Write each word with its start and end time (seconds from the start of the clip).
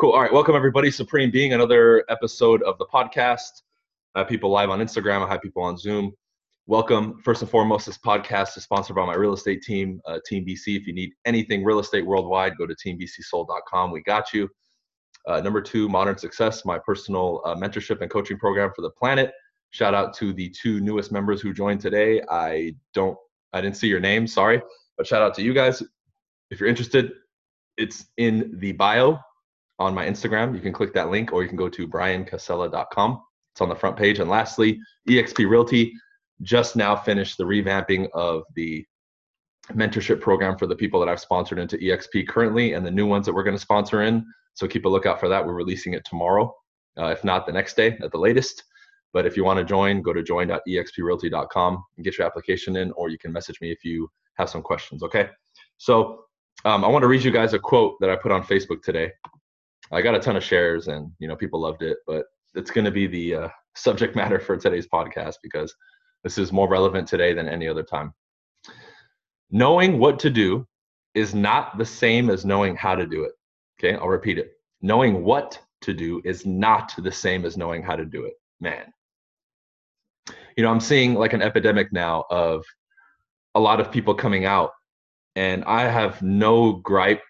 Cool. 0.00 0.12
All 0.12 0.22
right. 0.22 0.32
Welcome, 0.32 0.56
everybody. 0.56 0.90
Supreme 0.90 1.30
Being, 1.30 1.52
another 1.52 2.06
episode 2.08 2.62
of 2.62 2.78
the 2.78 2.86
podcast. 2.86 3.60
I 4.14 4.20
have 4.20 4.28
people 4.28 4.48
live 4.48 4.70
on 4.70 4.80
Instagram. 4.80 5.22
I 5.22 5.28
have 5.28 5.42
people 5.42 5.62
on 5.62 5.76
Zoom. 5.76 6.12
Welcome. 6.66 7.20
First 7.22 7.42
and 7.42 7.50
foremost, 7.50 7.84
this 7.84 7.98
podcast 7.98 8.56
is 8.56 8.62
sponsored 8.62 8.96
by 8.96 9.04
my 9.04 9.14
real 9.14 9.34
estate 9.34 9.60
team, 9.60 10.00
uh, 10.06 10.18
Team 10.24 10.46
BC. 10.46 10.74
If 10.74 10.86
you 10.86 10.94
need 10.94 11.10
anything 11.26 11.62
real 11.62 11.80
estate 11.80 12.06
worldwide, 12.06 12.56
go 12.56 12.66
to 12.66 12.74
teambcsold.com. 12.74 13.90
We 13.90 14.00
got 14.04 14.32
you. 14.32 14.48
Uh, 15.28 15.42
number 15.42 15.60
two, 15.60 15.86
Modern 15.86 16.16
Success, 16.16 16.64
my 16.64 16.78
personal 16.78 17.42
uh, 17.44 17.54
mentorship 17.54 18.00
and 18.00 18.10
coaching 18.10 18.38
program 18.38 18.72
for 18.74 18.80
the 18.80 18.90
planet. 18.92 19.32
Shout 19.68 19.92
out 19.92 20.14
to 20.14 20.32
the 20.32 20.48
two 20.48 20.80
newest 20.80 21.12
members 21.12 21.42
who 21.42 21.52
joined 21.52 21.82
today. 21.82 22.22
I 22.30 22.74
don't, 22.94 23.18
I 23.52 23.60
didn't 23.60 23.76
see 23.76 23.88
your 23.88 24.00
name, 24.00 24.26
sorry, 24.26 24.62
but 24.96 25.06
shout 25.06 25.20
out 25.20 25.34
to 25.34 25.42
you 25.42 25.52
guys. 25.52 25.82
If 26.50 26.58
you're 26.58 26.70
interested, 26.70 27.12
it's 27.76 28.06
in 28.16 28.56
the 28.60 28.72
bio 28.72 29.20
on 29.80 29.94
my 29.94 30.06
Instagram. 30.06 30.54
You 30.54 30.60
can 30.60 30.72
click 30.72 30.92
that 30.94 31.10
link 31.10 31.32
or 31.32 31.42
you 31.42 31.48
can 31.48 31.56
go 31.56 31.68
to 31.68 31.88
bryancasella.com. 31.88 33.22
It's 33.52 33.60
on 33.60 33.68
the 33.68 33.74
front 33.74 33.96
page. 33.96 34.20
And 34.20 34.30
lastly, 34.30 34.78
eXp 35.08 35.48
Realty 35.50 35.92
just 36.42 36.76
now 36.76 36.94
finished 36.94 37.38
the 37.38 37.44
revamping 37.44 38.08
of 38.12 38.44
the 38.54 38.84
mentorship 39.72 40.20
program 40.20 40.56
for 40.56 40.66
the 40.66 40.76
people 40.76 41.00
that 41.00 41.08
I've 41.08 41.20
sponsored 41.20 41.58
into 41.58 41.78
eXp 41.78 42.28
currently 42.28 42.74
and 42.74 42.84
the 42.84 42.90
new 42.90 43.06
ones 43.06 43.26
that 43.26 43.32
we're 43.32 43.42
going 43.42 43.56
to 43.56 43.60
sponsor 43.60 44.02
in. 44.02 44.24
So 44.54 44.68
keep 44.68 44.84
a 44.84 44.88
lookout 44.88 45.18
for 45.18 45.28
that. 45.28 45.44
We're 45.44 45.54
releasing 45.54 45.94
it 45.94 46.04
tomorrow, 46.04 46.54
uh, 46.98 47.06
if 47.06 47.24
not 47.24 47.46
the 47.46 47.52
next 47.52 47.76
day 47.76 47.98
at 48.02 48.12
the 48.12 48.18
latest. 48.18 48.62
But 49.12 49.26
if 49.26 49.36
you 49.36 49.44
want 49.44 49.58
to 49.58 49.64
join, 49.64 50.02
go 50.02 50.12
to 50.12 50.22
join.exprealty.com 50.22 51.84
and 51.96 52.04
get 52.04 52.18
your 52.18 52.26
application 52.26 52.76
in, 52.76 52.92
or 52.92 53.08
you 53.08 53.18
can 53.18 53.32
message 53.32 53.60
me 53.60 53.72
if 53.72 53.84
you 53.84 54.08
have 54.34 54.48
some 54.48 54.62
questions. 54.62 55.02
Okay. 55.02 55.30
So 55.78 56.24
um, 56.64 56.84
I 56.84 56.88
want 56.88 57.02
to 57.02 57.08
read 57.08 57.24
you 57.24 57.30
guys 57.30 57.54
a 57.54 57.58
quote 57.58 57.96
that 58.00 58.10
I 58.10 58.16
put 58.16 58.30
on 58.30 58.42
Facebook 58.42 58.82
today. 58.82 59.10
I 59.92 60.02
got 60.02 60.14
a 60.14 60.20
ton 60.20 60.36
of 60.36 60.44
shares 60.44 60.88
and 60.88 61.10
you 61.18 61.28
know 61.28 61.36
people 61.36 61.60
loved 61.60 61.82
it, 61.82 61.98
but 62.06 62.26
it's 62.54 62.70
going 62.70 62.84
to 62.84 62.90
be 62.90 63.06
the 63.06 63.34
uh, 63.34 63.48
subject 63.74 64.16
matter 64.16 64.38
for 64.38 64.56
today's 64.56 64.86
podcast 64.86 65.36
because 65.42 65.74
this 66.22 66.38
is 66.38 66.52
more 66.52 66.68
relevant 66.68 67.08
today 67.08 67.32
than 67.32 67.48
any 67.48 67.66
other 67.66 67.82
time. 67.82 68.12
Knowing 69.50 69.98
what 69.98 70.18
to 70.20 70.30
do 70.30 70.66
is 71.14 71.34
not 71.34 71.76
the 71.76 71.84
same 71.84 72.30
as 72.30 72.44
knowing 72.44 72.76
how 72.76 72.94
to 72.94 73.06
do 73.06 73.24
it. 73.24 73.32
Okay, 73.78 73.96
I'll 73.96 74.08
repeat 74.08 74.38
it. 74.38 74.52
Knowing 74.80 75.24
what 75.24 75.60
to 75.82 75.94
do 75.94 76.20
is 76.24 76.46
not 76.46 76.92
the 77.02 77.10
same 77.10 77.44
as 77.44 77.56
knowing 77.56 77.82
how 77.82 77.96
to 77.96 78.04
do 78.04 78.24
it. 78.24 78.34
Man. 78.60 78.92
You 80.56 80.64
know, 80.64 80.70
I'm 80.70 80.80
seeing 80.80 81.14
like 81.14 81.32
an 81.32 81.42
epidemic 81.42 81.92
now 81.92 82.24
of 82.30 82.64
a 83.54 83.60
lot 83.60 83.80
of 83.80 83.90
people 83.90 84.14
coming 84.14 84.44
out, 84.44 84.70
and 85.34 85.64
I 85.64 85.82
have 85.82 86.22
no 86.22 86.74
gripe 86.74 87.22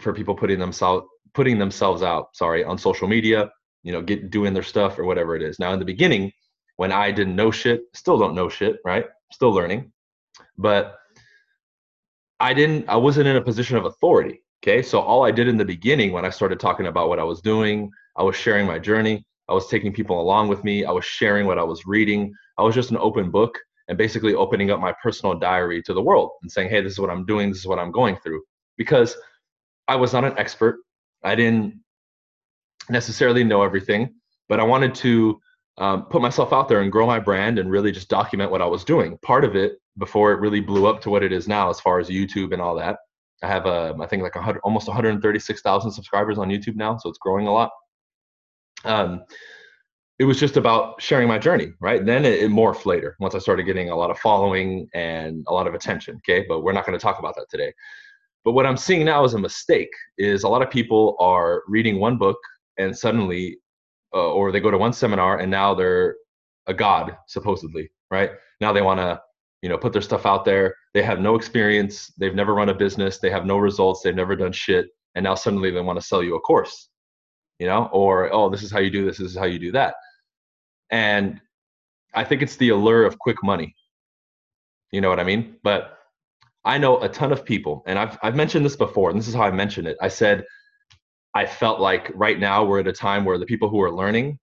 for 0.00 0.14
people 0.14 0.34
putting 0.34 0.58
themselves 0.58 1.06
putting 1.34 1.58
themselves 1.58 2.02
out, 2.02 2.34
sorry, 2.34 2.64
on 2.64 2.78
social 2.78 3.08
media, 3.08 3.50
you 3.82 3.92
know, 3.92 4.02
get 4.02 4.30
doing 4.30 4.54
their 4.54 4.62
stuff 4.62 4.98
or 4.98 5.04
whatever 5.04 5.36
it 5.36 5.42
is. 5.42 5.58
Now 5.58 5.72
in 5.72 5.78
the 5.78 5.84
beginning, 5.84 6.32
when 6.76 6.92
I 6.92 7.10
didn't 7.10 7.36
know 7.36 7.50
shit, 7.50 7.82
still 7.94 8.18
don't 8.18 8.34
know 8.34 8.48
shit, 8.48 8.76
right? 8.84 9.06
Still 9.32 9.52
learning. 9.52 9.92
But 10.58 10.96
I 12.40 12.54
didn't 12.54 12.88
I 12.88 12.96
wasn't 12.96 13.28
in 13.28 13.36
a 13.36 13.42
position 13.42 13.76
of 13.76 13.84
authority. 13.84 14.42
Okay. 14.62 14.82
So 14.82 15.00
all 15.00 15.24
I 15.24 15.30
did 15.30 15.48
in 15.48 15.56
the 15.56 15.64
beginning 15.64 16.12
when 16.12 16.24
I 16.24 16.30
started 16.30 16.60
talking 16.60 16.86
about 16.86 17.08
what 17.08 17.18
I 17.18 17.24
was 17.24 17.40
doing, 17.40 17.90
I 18.16 18.22
was 18.22 18.36
sharing 18.36 18.66
my 18.66 18.78
journey. 18.78 19.24
I 19.48 19.54
was 19.54 19.68
taking 19.68 19.92
people 19.92 20.20
along 20.20 20.48
with 20.48 20.62
me. 20.64 20.84
I 20.84 20.92
was 20.92 21.04
sharing 21.04 21.46
what 21.46 21.58
I 21.58 21.64
was 21.64 21.84
reading. 21.84 22.32
I 22.58 22.62
was 22.62 22.74
just 22.74 22.90
an 22.90 22.96
open 22.98 23.30
book 23.30 23.58
and 23.88 23.98
basically 23.98 24.34
opening 24.34 24.70
up 24.70 24.80
my 24.80 24.94
personal 25.02 25.38
diary 25.38 25.82
to 25.82 25.92
the 25.92 26.02
world 26.02 26.30
and 26.42 26.50
saying, 26.50 26.70
hey, 26.70 26.80
this 26.80 26.92
is 26.92 26.98
what 26.98 27.10
I'm 27.10 27.26
doing. 27.26 27.48
This 27.48 27.58
is 27.58 27.66
what 27.66 27.78
I'm 27.78 27.90
going 27.90 28.16
through. 28.16 28.42
Because 28.76 29.16
I 29.88 29.96
was 29.96 30.12
not 30.12 30.24
an 30.24 30.38
expert. 30.38 30.78
I 31.24 31.34
didn't 31.34 31.80
necessarily 32.88 33.44
know 33.44 33.62
everything, 33.62 34.14
but 34.48 34.60
I 34.60 34.64
wanted 34.64 34.94
to 34.96 35.40
um, 35.78 36.04
put 36.06 36.22
myself 36.22 36.52
out 36.52 36.68
there 36.68 36.82
and 36.82 36.92
grow 36.92 37.06
my 37.06 37.18
brand 37.18 37.58
and 37.58 37.70
really 37.70 37.92
just 37.92 38.08
document 38.08 38.50
what 38.50 38.62
I 38.62 38.66
was 38.66 38.84
doing. 38.84 39.18
Part 39.22 39.44
of 39.44 39.56
it 39.56 39.74
before 39.98 40.32
it 40.32 40.40
really 40.40 40.60
blew 40.60 40.86
up 40.86 41.00
to 41.02 41.10
what 41.10 41.22
it 41.22 41.32
is 41.32 41.48
now, 41.48 41.70
as 41.70 41.80
far 41.80 41.98
as 41.98 42.08
YouTube 42.08 42.52
and 42.52 42.60
all 42.60 42.74
that. 42.76 42.98
I 43.42 43.48
have 43.48 43.66
a, 43.66 43.94
I 44.00 44.06
think 44.06 44.22
like 44.22 44.34
100, 44.34 44.60
almost 44.62 44.86
136,000 44.86 45.90
subscribers 45.90 46.38
on 46.38 46.48
YouTube 46.48 46.76
now, 46.76 46.96
so 46.96 47.08
it's 47.08 47.18
growing 47.18 47.46
a 47.46 47.52
lot. 47.52 47.70
Um, 48.84 49.24
it 50.18 50.24
was 50.24 50.38
just 50.38 50.56
about 50.56 51.02
sharing 51.02 51.26
my 51.26 51.38
journey, 51.38 51.72
right? 51.80 52.04
Then 52.04 52.24
it, 52.24 52.42
it 52.42 52.50
morphed 52.50 52.86
later 52.86 53.16
once 53.18 53.34
I 53.34 53.38
started 53.38 53.64
getting 53.64 53.90
a 53.90 53.96
lot 53.96 54.10
of 54.10 54.18
following 54.18 54.88
and 54.94 55.44
a 55.48 55.52
lot 55.52 55.66
of 55.66 55.74
attention. 55.74 56.16
Okay, 56.18 56.44
but 56.48 56.60
we're 56.60 56.72
not 56.72 56.86
going 56.86 56.96
to 56.96 57.02
talk 57.02 57.18
about 57.18 57.34
that 57.36 57.48
today. 57.50 57.72
But 58.44 58.52
what 58.52 58.66
I'm 58.66 58.76
seeing 58.76 59.04
now 59.04 59.24
as 59.24 59.34
a 59.34 59.38
mistake 59.38 59.90
is 60.18 60.42
a 60.42 60.48
lot 60.48 60.62
of 60.62 60.70
people 60.70 61.16
are 61.20 61.62
reading 61.68 62.00
one 62.00 62.18
book 62.18 62.38
and 62.78 62.96
suddenly, 62.96 63.58
uh, 64.14 64.32
or 64.32 64.50
they 64.50 64.60
go 64.60 64.70
to 64.70 64.78
one 64.78 64.92
seminar 64.92 65.38
and 65.38 65.50
now 65.50 65.74
they're 65.74 66.16
a 66.66 66.74
god 66.74 67.16
supposedly, 67.26 67.90
right? 68.10 68.30
Now 68.60 68.72
they 68.72 68.82
want 68.82 68.98
to, 68.98 69.20
you 69.62 69.68
know, 69.68 69.78
put 69.78 69.92
their 69.92 70.02
stuff 70.02 70.26
out 70.26 70.44
there. 70.44 70.74
They 70.94 71.02
have 71.02 71.20
no 71.20 71.36
experience. 71.36 72.12
They've 72.18 72.34
never 72.34 72.54
run 72.54 72.68
a 72.68 72.74
business. 72.74 73.18
They 73.18 73.30
have 73.30 73.46
no 73.46 73.58
results. 73.58 74.02
They've 74.02 74.14
never 74.14 74.34
done 74.34 74.52
shit. 74.52 74.88
And 75.14 75.24
now 75.24 75.34
suddenly 75.34 75.70
they 75.70 75.80
want 75.80 76.00
to 76.00 76.06
sell 76.06 76.22
you 76.22 76.34
a 76.34 76.40
course, 76.40 76.88
you 77.58 77.66
know, 77.66 77.88
or 77.92 78.32
oh, 78.32 78.48
this 78.50 78.62
is 78.62 78.72
how 78.72 78.80
you 78.80 78.90
do 78.90 79.04
this. 79.04 79.18
This 79.18 79.30
is 79.30 79.38
how 79.38 79.44
you 79.44 79.58
do 79.58 79.72
that. 79.72 79.94
And 80.90 81.40
I 82.14 82.24
think 82.24 82.42
it's 82.42 82.56
the 82.56 82.70
allure 82.70 83.04
of 83.04 83.18
quick 83.18 83.42
money. 83.42 83.74
You 84.90 85.00
know 85.00 85.08
what 85.08 85.20
I 85.20 85.24
mean? 85.24 85.56
But 85.62 85.98
I 86.64 86.78
know 86.78 87.00
a 87.00 87.08
ton 87.08 87.32
of 87.32 87.44
people, 87.44 87.82
and 87.86 87.98
I've 87.98 88.18
I've 88.22 88.36
mentioned 88.36 88.64
this 88.64 88.76
before, 88.76 89.10
and 89.10 89.18
this 89.18 89.28
is 89.28 89.34
how 89.34 89.42
I 89.42 89.50
mentioned 89.50 89.88
it. 89.88 89.96
I 90.00 90.08
said 90.08 90.44
I 91.34 91.46
felt 91.46 91.80
like 91.80 92.10
right 92.14 92.38
now 92.38 92.64
we're 92.64 92.80
at 92.80 92.86
a 92.86 92.92
time 92.92 93.24
where 93.24 93.38
the 93.38 93.46
people 93.46 93.68
who 93.68 93.80
are 93.80 93.90
learning, 93.90 94.38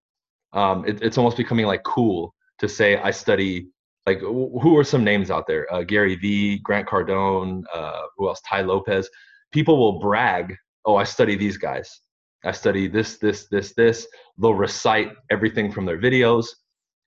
um, 0.54 0.86
it, 0.86 1.02
it's 1.02 1.18
almost 1.18 1.38
becoming 1.38 1.66
like 1.66 1.84
cool 1.84 2.34
to 2.60 2.68
say 2.68 2.98
I 2.98 3.12
study. 3.12 3.68
Like 4.06 4.20
who 4.20 4.78
are 4.78 4.84
some 4.84 5.04
names 5.04 5.30
out 5.30 5.46
there? 5.48 5.72
Uh, 5.74 5.84
Gary 5.84 6.16
Vee, 6.16 6.60
Grant 6.60 6.88
Cardone, 6.88 7.64
uh, 7.74 8.02
who 8.18 8.28
else? 8.28 8.42
Tai 8.48 8.62
Lopez. 8.62 9.10
People 9.52 9.78
will 9.78 10.00
brag, 10.00 10.56
"Oh, 10.86 10.96
I 10.96 11.04
study 11.04 11.36
these 11.36 11.58
guys. 11.58 12.02
I 12.44 12.52
study 12.52 12.88
this, 12.88 13.18
this, 13.18 13.48
this, 13.50 13.74
this." 13.76 14.08
They'll 14.38 14.54
recite 14.54 15.12
everything 15.30 15.72
from 15.72 15.86
their 15.86 16.00
videos, 16.00 16.48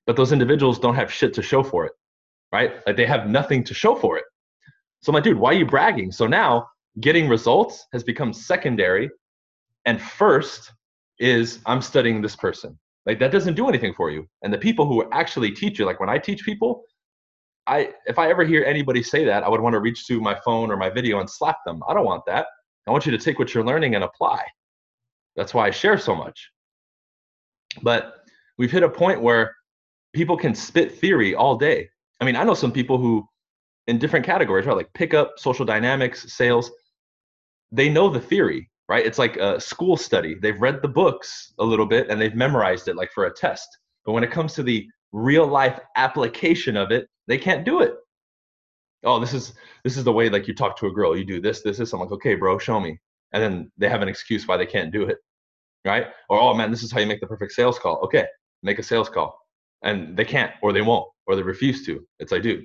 but 0.06 0.16
those 0.16 0.32
individuals 0.32 0.78
don't 0.78 0.94
have 0.94 1.12
shit 1.12 1.34
to 1.34 1.42
show 1.42 1.62
for 1.62 1.86
it, 1.86 1.92
right? 2.52 2.74
Like 2.86 2.96
they 2.96 3.06
have 3.06 3.28
nothing 3.28 3.64
to 3.64 3.74
show 3.74 3.94
for 3.94 4.16
it 4.16 4.24
so 5.02 5.10
I'm 5.10 5.14
like, 5.14 5.24
dude, 5.24 5.38
why 5.38 5.50
are 5.50 5.58
you 5.58 5.66
bragging? 5.66 6.12
So 6.12 6.26
now 6.26 6.68
getting 7.00 7.28
results 7.28 7.86
has 7.92 8.04
become 8.04 8.32
secondary. 8.32 9.10
And 9.84 10.00
first 10.00 10.72
is 11.18 11.58
I'm 11.66 11.82
studying 11.82 12.22
this 12.22 12.36
person. 12.36 12.78
Like 13.04 13.18
that 13.18 13.32
doesn't 13.32 13.54
do 13.54 13.68
anything 13.68 13.94
for 13.94 14.10
you. 14.10 14.28
And 14.42 14.52
the 14.52 14.58
people 14.58 14.86
who 14.86 15.08
actually 15.10 15.50
teach 15.50 15.78
you, 15.78 15.86
like 15.86 15.98
when 15.98 16.08
I 16.08 16.18
teach 16.18 16.44
people, 16.44 16.84
I 17.66 17.92
if 18.06 18.18
I 18.18 18.30
ever 18.30 18.44
hear 18.44 18.64
anybody 18.64 19.02
say 19.02 19.24
that, 19.24 19.42
I 19.42 19.48
would 19.48 19.60
want 19.60 19.74
to 19.74 19.80
reach 19.80 20.06
to 20.06 20.20
my 20.20 20.38
phone 20.44 20.70
or 20.70 20.76
my 20.76 20.88
video 20.88 21.18
and 21.18 21.28
slap 21.28 21.58
them. 21.66 21.82
I 21.88 21.94
don't 21.94 22.04
want 22.04 22.24
that. 22.26 22.46
I 22.86 22.90
want 22.92 23.04
you 23.04 23.12
to 23.12 23.18
take 23.18 23.38
what 23.38 23.54
you're 23.54 23.64
learning 23.64 23.96
and 23.96 24.04
apply. 24.04 24.44
That's 25.34 25.54
why 25.54 25.66
I 25.66 25.70
share 25.70 25.98
so 25.98 26.14
much. 26.14 26.50
But 27.82 28.14
we've 28.58 28.70
hit 28.70 28.82
a 28.82 28.88
point 28.88 29.20
where 29.20 29.54
people 30.12 30.36
can 30.36 30.54
spit 30.54 30.98
theory 30.98 31.34
all 31.34 31.56
day. 31.56 31.88
I 32.20 32.24
mean, 32.24 32.36
I 32.36 32.44
know 32.44 32.54
some 32.54 32.72
people 32.72 32.98
who 32.98 33.26
in 33.86 33.98
different 33.98 34.24
categories, 34.24 34.66
right? 34.66 34.76
Like 34.76 34.92
pickup, 34.94 35.38
social 35.38 35.64
dynamics, 35.64 36.32
sales. 36.32 36.70
They 37.70 37.88
know 37.88 38.08
the 38.08 38.20
theory, 38.20 38.70
right? 38.88 39.04
It's 39.04 39.18
like 39.18 39.36
a 39.36 39.60
school 39.60 39.96
study. 39.96 40.36
They've 40.40 40.60
read 40.60 40.82
the 40.82 40.88
books 40.88 41.52
a 41.58 41.64
little 41.64 41.86
bit 41.86 42.08
and 42.08 42.20
they've 42.20 42.34
memorized 42.34 42.88
it 42.88 42.96
like 42.96 43.10
for 43.12 43.24
a 43.24 43.34
test. 43.34 43.66
But 44.04 44.12
when 44.12 44.24
it 44.24 44.30
comes 44.30 44.54
to 44.54 44.62
the 44.62 44.86
real 45.12 45.46
life 45.46 45.78
application 45.96 46.76
of 46.76 46.90
it, 46.90 47.06
they 47.26 47.38
can't 47.38 47.64
do 47.64 47.80
it. 47.80 47.94
Oh, 49.04 49.18
this 49.18 49.34
is 49.34 49.54
this 49.84 49.96
is 49.96 50.04
the 50.04 50.12
way 50.12 50.28
like 50.28 50.46
you 50.46 50.54
talk 50.54 50.76
to 50.78 50.86
a 50.86 50.92
girl. 50.92 51.16
You 51.16 51.24
do 51.24 51.40
this, 51.40 51.62
this, 51.62 51.78
this. 51.78 51.92
I'm 51.92 52.00
like, 52.00 52.12
okay, 52.12 52.34
bro, 52.34 52.58
show 52.58 52.78
me. 52.78 52.98
And 53.32 53.42
then 53.42 53.72
they 53.78 53.88
have 53.88 54.02
an 54.02 54.08
excuse 54.08 54.46
why 54.46 54.56
they 54.56 54.66
can't 54.66 54.92
do 54.92 55.04
it. 55.04 55.18
Right? 55.84 56.06
Or 56.28 56.40
oh 56.40 56.54
man, 56.54 56.70
this 56.70 56.82
is 56.82 56.92
how 56.92 57.00
you 57.00 57.06
make 57.06 57.20
the 57.20 57.26
perfect 57.26 57.52
sales 57.52 57.78
call. 57.78 57.96
Okay, 58.04 58.26
make 58.62 58.78
a 58.78 58.82
sales 58.82 59.08
call. 59.08 59.36
And 59.82 60.16
they 60.16 60.24
can't, 60.24 60.52
or 60.62 60.72
they 60.72 60.82
won't, 60.82 61.08
or 61.26 61.34
they 61.34 61.42
refuse 61.42 61.84
to. 61.86 62.06
It's 62.20 62.30
like, 62.30 62.42
dude, 62.42 62.64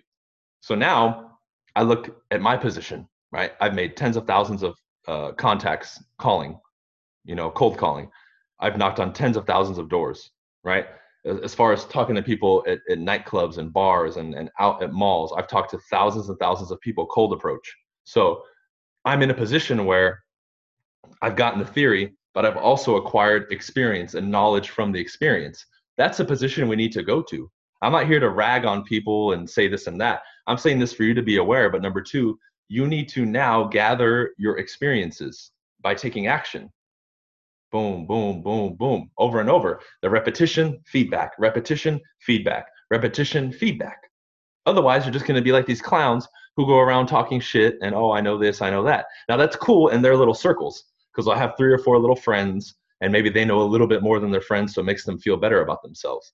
so 0.62 0.75
now 0.75 1.39
I 1.75 1.83
look 1.83 2.24
at 2.31 2.42
my 2.42 2.57
position, 2.57 3.07
right? 3.31 3.51
I've 3.59 3.75
made 3.75 3.95
tens 3.95 4.18
of 4.18 4.25
thousands 4.25 4.63
of 4.63 4.75
uh, 5.07 5.31
contacts 5.33 6.04
calling, 6.18 6.59
you 7.24 7.36
know, 7.36 7.50
cold 7.51 7.77
calling. 7.77 8.09
I've 8.59 8.77
knocked 8.77 9.00
on 9.00 9.13
tens 9.13 9.38
of 9.38 9.45
thousands 9.45 9.77
of 9.77 9.89
doors, 9.89 10.31
right? 10.63 10.88
As 11.25 11.54
far 11.54 11.74
as 11.74 11.86
talking 11.86 12.15
to 12.15 12.24
people 12.24 12.63
at, 12.68 12.80
at 12.89 12.98
nightclubs 12.98 13.57
and 13.57 13.71
bars 13.71 14.18
and, 14.18 14.33
and 14.33 14.50
out 14.59 14.81
at 14.81 14.94
malls, 14.94 15.33
I've 15.36 15.48
talked 15.48 15.71
to 15.71 15.80
thousands 15.89 16.30
and 16.30 16.39
thousands 16.39 16.71
of 16.71 16.80
people 16.81 17.06
cold 17.06 17.33
approach. 17.33 17.75
So 18.06 18.42
I'm 19.06 19.21
in 19.21 19.31
a 19.31 19.33
position 19.33 19.86
where 19.86 20.24
I've 21.21 21.36
gotten 21.36 21.59
the 21.59 21.65
theory, 21.65 22.13
but 22.33 22.45
I've 22.45 22.57
also 22.57 22.95
acquired 22.95 23.51
experience 23.51 24.13
and 24.13 24.31
knowledge 24.31 24.69
from 24.69 24.92
the 24.92 25.00
experience. 25.00 25.65
That's 25.98 26.19
a 26.19 26.25
position 26.25 26.68
we 26.68 26.75
need 26.75 26.92
to 26.94 27.04
go 27.04 27.21
to. 27.24 27.50
I'm 27.81 27.91
not 27.91 28.07
here 28.07 28.19
to 28.19 28.29
rag 28.29 28.65
on 28.65 28.83
people 28.83 29.33
and 29.33 29.50
say 29.50 29.68
this 29.68 29.88
and 29.88 30.00
that. 30.01 30.21
I'm 30.47 30.57
saying 30.57 30.79
this 30.79 30.94
for 30.94 31.03
you 31.03 31.13
to 31.13 31.21
be 31.21 31.38
aware. 31.38 31.69
But 31.69 31.81
number 31.81 32.01
two, 32.01 32.39
you 32.69 32.88
need 32.88 33.09
to 33.09 33.25
now 33.25 33.65
gather 33.65 34.31
your 34.38 34.57
experiences 34.57 35.51
by 35.81 35.94
taking 35.94 36.27
action. 36.27 36.71
boom, 37.71 38.07
boom, 38.07 38.41
boom, 38.41 38.75
boom, 38.75 39.12
over 39.18 39.41
and 39.41 39.50
over. 39.50 39.81
The 40.01 40.09
repetition, 40.09 40.79
feedback, 40.85 41.33
repetition, 41.38 42.00
feedback, 42.21 42.68
repetition, 42.89 43.51
feedback. 43.51 44.00
Otherwise, 44.65 45.06
you're 45.06 45.13
just 45.13 45.25
going 45.25 45.35
to 45.38 45.44
be 45.44 45.51
like 45.51 45.65
these 45.65 45.81
clowns 45.81 46.27
who 46.56 46.65
go 46.65 46.80
around 46.80 47.07
talking 47.07 47.39
shit 47.39 47.75
and, 47.81 47.94
oh, 47.94 48.12
I 48.12 48.21
know 48.21 48.38
this, 48.38 48.62
I 48.62 48.69
know 48.69 48.83
that. 48.83 49.06
Now, 49.30 49.38
that's 49.38 49.56
cool 49.56 49.89
in 49.89 50.01
their 50.01 50.15
little 50.15 50.33
circles 50.33 50.85
because 51.13 51.27
I'll 51.27 51.38
have 51.38 51.56
three 51.57 51.71
or 51.71 51.77
four 51.77 52.00
little 52.00 52.15
friends 52.15 52.75
and 53.01 53.12
maybe 53.12 53.30
they 53.30 53.45
know 53.45 53.62
a 53.62 53.63
little 53.63 53.88
bit 53.88 54.01
more 54.01 54.19
than 54.19 54.31
their 54.31 54.41
friends, 54.41 54.73
so 54.73 54.81
it 54.81 54.85
makes 54.85 55.06
them 55.06 55.19
feel 55.19 55.38
better 55.38 55.62
about 55.62 55.83
themselves. 55.83 56.33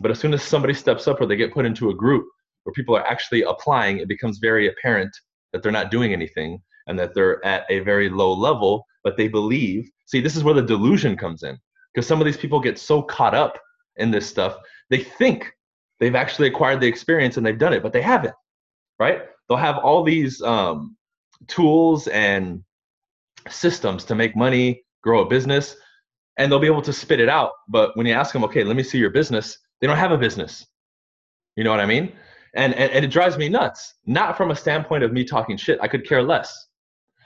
But 0.00 0.10
as 0.10 0.18
soon 0.18 0.34
as 0.34 0.42
somebody 0.42 0.74
steps 0.74 1.08
up 1.08 1.20
or 1.20 1.26
they 1.26 1.36
get 1.36 1.52
put 1.52 1.66
into 1.66 1.90
a 1.90 1.94
group 1.94 2.26
where 2.64 2.72
people 2.72 2.96
are 2.96 3.06
actually 3.06 3.42
applying, 3.42 3.98
it 3.98 4.08
becomes 4.08 4.38
very 4.38 4.68
apparent 4.68 5.10
that 5.52 5.62
they're 5.62 5.72
not 5.72 5.90
doing 5.90 6.12
anything 6.12 6.60
and 6.86 6.98
that 6.98 7.14
they're 7.14 7.44
at 7.44 7.64
a 7.70 7.80
very 7.80 8.08
low 8.08 8.32
level, 8.32 8.84
but 9.04 9.16
they 9.16 9.28
believe. 9.28 9.88
See, 10.06 10.20
this 10.20 10.36
is 10.36 10.44
where 10.44 10.54
the 10.54 10.62
delusion 10.62 11.16
comes 11.16 11.42
in 11.42 11.58
because 11.94 12.06
some 12.06 12.20
of 12.20 12.26
these 12.26 12.36
people 12.36 12.60
get 12.60 12.78
so 12.78 13.02
caught 13.02 13.34
up 13.34 13.58
in 13.96 14.10
this 14.10 14.28
stuff, 14.28 14.58
they 14.90 14.98
think 14.98 15.50
they've 15.98 16.14
actually 16.14 16.48
acquired 16.48 16.80
the 16.80 16.86
experience 16.86 17.36
and 17.36 17.46
they've 17.46 17.58
done 17.58 17.72
it, 17.72 17.82
but 17.82 17.92
they 17.92 18.02
haven't, 18.02 18.34
right? 18.98 19.22
They'll 19.48 19.56
have 19.56 19.78
all 19.78 20.04
these 20.04 20.42
um, 20.42 20.96
tools 21.46 22.06
and 22.08 22.62
systems 23.48 24.04
to 24.04 24.14
make 24.14 24.36
money, 24.36 24.82
grow 25.02 25.22
a 25.22 25.28
business, 25.28 25.76
and 26.36 26.52
they'll 26.52 26.58
be 26.58 26.66
able 26.66 26.82
to 26.82 26.92
spit 26.92 27.20
it 27.20 27.28
out. 27.28 27.52
But 27.68 27.96
when 27.96 28.06
you 28.06 28.12
ask 28.12 28.32
them, 28.32 28.44
okay, 28.44 28.62
let 28.64 28.76
me 28.76 28.82
see 28.82 28.98
your 28.98 29.10
business, 29.10 29.56
they 29.80 29.86
don't 29.86 29.96
have 29.96 30.12
a 30.12 30.18
business. 30.18 30.66
You 31.56 31.64
know 31.64 31.70
what 31.70 31.80
I 31.80 31.86
mean? 31.86 32.12
And, 32.54 32.74
and, 32.74 32.90
and 32.90 33.04
it 33.04 33.08
drives 33.08 33.36
me 33.36 33.48
nuts. 33.48 33.94
Not 34.06 34.36
from 34.36 34.50
a 34.50 34.56
standpoint 34.56 35.02
of 35.04 35.12
me 35.12 35.24
talking 35.24 35.56
shit. 35.56 35.78
I 35.82 35.88
could 35.88 36.06
care 36.06 36.22
less. 36.22 36.68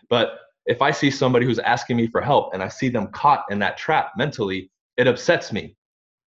But 0.08 0.38
if 0.66 0.82
I 0.82 0.90
see 0.90 1.10
somebody 1.10 1.46
who's 1.46 1.58
asking 1.60 1.96
me 1.96 2.08
for 2.08 2.20
help 2.20 2.52
and 2.52 2.62
I 2.62 2.68
see 2.68 2.88
them 2.88 3.08
caught 3.08 3.44
in 3.50 3.58
that 3.60 3.76
trap 3.76 4.12
mentally, 4.16 4.70
it 4.96 5.06
upsets 5.06 5.52
me 5.52 5.76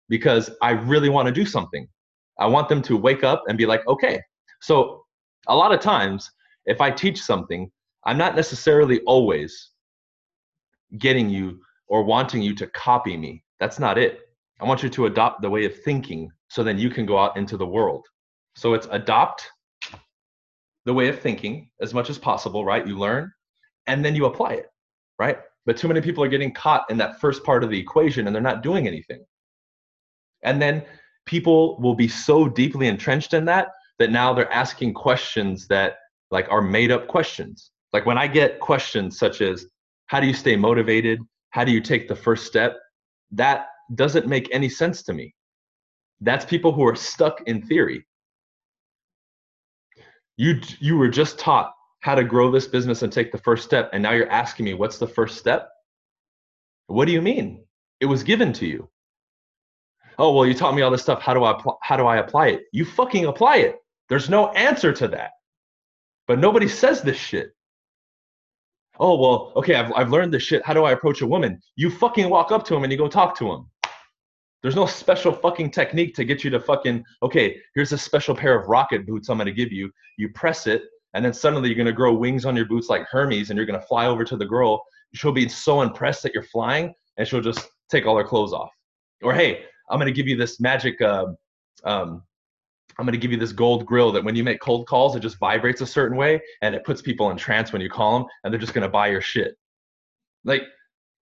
because 0.09 0.51
I 0.63 0.71
really 0.71 1.09
want 1.09 1.27
to 1.27 1.33
do 1.33 1.45
something. 1.45 1.89
I 2.39 2.47
want 2.47 2.69
them 2.69 2.83
to 2.83 2.97
wake 2.97 3.25
up 3.25 3.43
and 3.49 3.59
be 3.59 3.67
like, 3.67 3.87
okay. 3.87 4.21
So 4.61 5.05
a 5.49 5.55
lot 5.55 5.73
of 5.73 5.81
times, 5.81 6.31
if 6.67 6.81
I 6.81 6.91
teach 6.91 7.21
something, 7.21 7.71
I'm 8.07 8.19
not 8.19 8.37
necessarily 8.37 9.01
always 9.01 9.71
getting 10.99 11.29
you 11.29 11.61
or 11.89 12.03
wanting 12.05 12.43
you 12.43 12.55
to 12.57 12.67
copy 12.69 13.17
me. 13.17 13.45
That's 13.61 13.79
not 13.79 13.99
it. 13.99 14.21
I 14.61 14.65
want 14.65 14.83
you 14.83 14.89
to 14.89 15.07
adopt 15.07 15.43
the 15.43 15.51
way 15.51 15.65
of 15.65 15.83
thinking 15.83 16.31
so 16.49 16.63
then 16.63 16.79
you 16.79 16.91
can 16.91 17.07
go 17.07 17.19
out 17.19 17.37
into 17.37 17.57
the 17.57 17.67
world. 17.67 18.07
So 18.57 18.75
it's 18.75 18.87
adopt 18.91 19.51
the 20.85 20.95
way 20.95 21.09
of 21.09 21.19
thinking 21.19 21.71
as 21.81 21.95
much 21.95 22.11
as 22.11 22.19
possible, 22.19 22.65
right? 22.65 22.87
You 22.87 22.99
learn 22.99 23.33
and 23.87 24.05
then 24.05 24.15
you 24.15 24.27
apply 24.27 24.53
it, 24.55 24.67
right? 25.19 25.39
But 25.67 25.77
too 25.77 25.89
many 25.89 26.01
people 26.01 26.23
are 26.23 26.29
getting 26.29 26.53
caught 26.53 26.89
in 26.91 26.97
that 26.99 27.21
first 27.21 27.43
part 27.43 27.65
of 27.65 27.71
the 27.71 27.79
equation 27.79 28.27
and 28.27 28.35
they're 28.35 28.43
not 28.43 28.63
doing 28.63 28.87
anything. 28.87 29.25
And 30.43 30.61
then 30.61 30.85
people 31.27 31.81
will 31.81 31.95
be 31.95 32.09
so 32.09 32.49
deeply 32.49 32.87
entrenched 32.87 33.35
in 33.35 33.45
that 33.47 33.69
that 33.99 34.11
now 34.11 34.35
they're 34.35 34.53
asking 34.53 34.95
questions 34.95 35.67
that 35.69 35.97
like 36.31 36.47
are 36.51 36.63
made 36.63 36.91
up 36.91 37.09
questions. 37.09 37.71
Like 37.93 38.07
when 38.07 38.19
I 38.19 38.27
get 38.27 38.61
questions 38.61 39.19
such 39.19 39.41
as 39.41 39.67
how 40.07 40.21
do 40.21 40.27
you 40.27 40.35
stay 40.35 40.57
motivated? 40.57 41.21
How 41.51 41.65
do 41.65 41.73
you 41.73 41.81
take 41.81 42.09
the 42.09 42.17
first 42.17 42.47
step? 42.47 42.77
That 43.31 43.69
doesn't 43.95 44.27
make 44.27 44.49
any 44.53 44.69
sense 44.69 45.03
to 45.05 45.13
me. 45.13 45.35
That's 46.21 46.45
people 46.45 46.73
who 46.73 46.87
are 46.87 46.97
stuck 46.97 47.43
in 47.47 47.59
mm-hmm. 47.59 47.69
theory. 47.69 48.07
You 50.37 50.61
you 50.81 50.97
were 50.97 51.09
just 51.09 51.39
taught 51.39 51.73
how 52.01 52.15
to 52.15 52.25
grow 52.25 52.51
this 52.51 52.67
business 52.67 53.03
and 53.03 53.13
take 53.13 53.31
the 53.31 53.39
first 53.39 53.65
step 53.65 53.91
and 53.93 54.03
now 54.03 54.13
you're 54.13 54.31
asking 54.31 54.65
me 54.65 54.75
what's 54.75 54.99
the 54.99 55.07
first 55.07 55.39
step? 55.39 55.71
What 56.87 57.07
do 57.07 57.13
you 57.13 57.23
mean? 57.23 57.65
It 58.01 58.07
was 58.07 58.23
given 58.23 58.53
to 58.55 58.67
you. 58.67 58.91
Oh, 60.19 60.35
well 60.35 60.47
you 60.47 60.55
taught 60.55 60.75
me 60.75 60.83
all 60.83 60.91
this 60.91 61.03
stuff. 61.03 61.23
How 61.23 61.35
do 61.35 61.45
I 61.45 61.61
how 61.83 61.97
do 61.97 62.07
I 62.07 62.17
apply 62.17 62.49
it? 62.49 62.63
You 62.73 62.85
fucking 62.85 63.27
apply 63.27 63.59
it. 63.59 63.77
There's 64.09 64.29
no 64.29 64.49
answer 64.51 64.93
to 64.93 65.09
that. 65.09 65.31
But 66.27 66.39
nobody 66.39 66.69
says 66.69 67.03
this 67.03 67.17
shit. 67.17 67.55
Oh, 69.01 69.17
well, 69.19 69.53
okay, 69.57 69.75
I've, 69.75 69.93
I've 69.93 70.11
learned 70.11 70.33
this 70.33 70.43
shit. 70.43 70.65
How 70.65 70.73
do 70.73 70.85
I 70.85 70.93
approach 70.93 71.21
a 71.21 71.27
woman? 71.27 71.61
You 71.75 71.91
fucking 71.91 72.31
walk 72.31 72.53
up 72.53 72.65
to 72.67 72.77
him 72.77 72.85
and 72.85 72.93
you 72.93 72.99
go 72.99 73.09
talk 73.09 73.37
to 73.39 73.51
him. 73.51 73.67
There's 74.65 74.77
no 74.77 74.87
special 74.87 75.31
fucking 75.31 75.73
technique 75.73 76.15
to 76.15 76.25
get 76.25 76.43
you 76.43 76.49
to 76.49 76.59
fucking, 76.59 77.05
okay, 77.23 77.61
here's 77.75 77.93
a 77.93 77.99
special 77.99 78.35
pair 78.35 78.59
of 78.59 78.67
rocket 78.67 79.07
boots 79.07 79.29
I'm 79.29 79.37
to 79.47 79.53
give 79.53 79.71
you. 79.71 79.91
You 80.17 80.31
press 80.31 80.67
it, 80.67 80.85
and 81.13 81.23
then 81.23 81.35
suddenly 81.35 81.69
you're 81.69 81.77
to 81.85 81.93
grow 81.93 82.15
wings 82.15 82.47
on 82.47 82.57
your 82.57 82.65
boots 82.65 82.89
like 82.89 83.03
Hermes, 83.11 83.51
and 83.51 83.59
you're 83.59 83.67
to 83.79 83.87
fly 83.87 84.07
over 84.07 84.25
to 84.25 84.39
the 84.39 84.47
girl. 84.47 84.83
She'll 85.13 85.33
be 85.33 85.51
so 85.51 85.83
impressed 85.83 86.23
that 86.23 86.33
you're 86.33 86.45
flying, 86.45 86.95
and 87.19 87.29
she'll 87.29 87.43
just 87.43 87.69
take 87.91 88.07
all 88.07 88.17
her 88.17 88.25
clothes 88.25 88.55
off. 88.55 88.71
Or, 89.23 89.35
hey, 89.35 89.65
I'm 89.91 89.99
to 90.07 90.17
give 90.17 90.27
you 90.27 90.37
this 90.39 90.59
magic, 90.61 90.99
uh, 91.03 91.27
um, 91.85 92.23
I'm 92.99 93.05
to 93.13 93.19
give 93.19 93.33
you 93.33 93.39
this 93.39 93.53
gold 93.53 93.85
grill 93.85 94.13
that 94.13 94.25
when 94.25 94.35
you 94.35 94.45
make 94.45 94.61
cold 94.61 94.87
calls, 94.87 95.15
it 95.15 95.21
just 95.21 95.39
vibrates 95.39 95.83
a 95.83 95.87
certain 95.87 96.17
way, 96.17 96.41
and 96.63 96.75
it 96.75 96.85
puts 96.85 97.03
people 97.03 97.31
in 97.31 97.37
trance 97.37 97.71
when 97.71 97.83
you 97.83 97.91
call 97.91 98.19
them, 98.19 98.29
and 98.43 98.51
they're 98.51 98.59
just 98.59 98.73
to 98.81 98.89
buy 98.89 99.09
your 99.09 99.21
shit. 99.21 99.57
Like, 100.43 100.63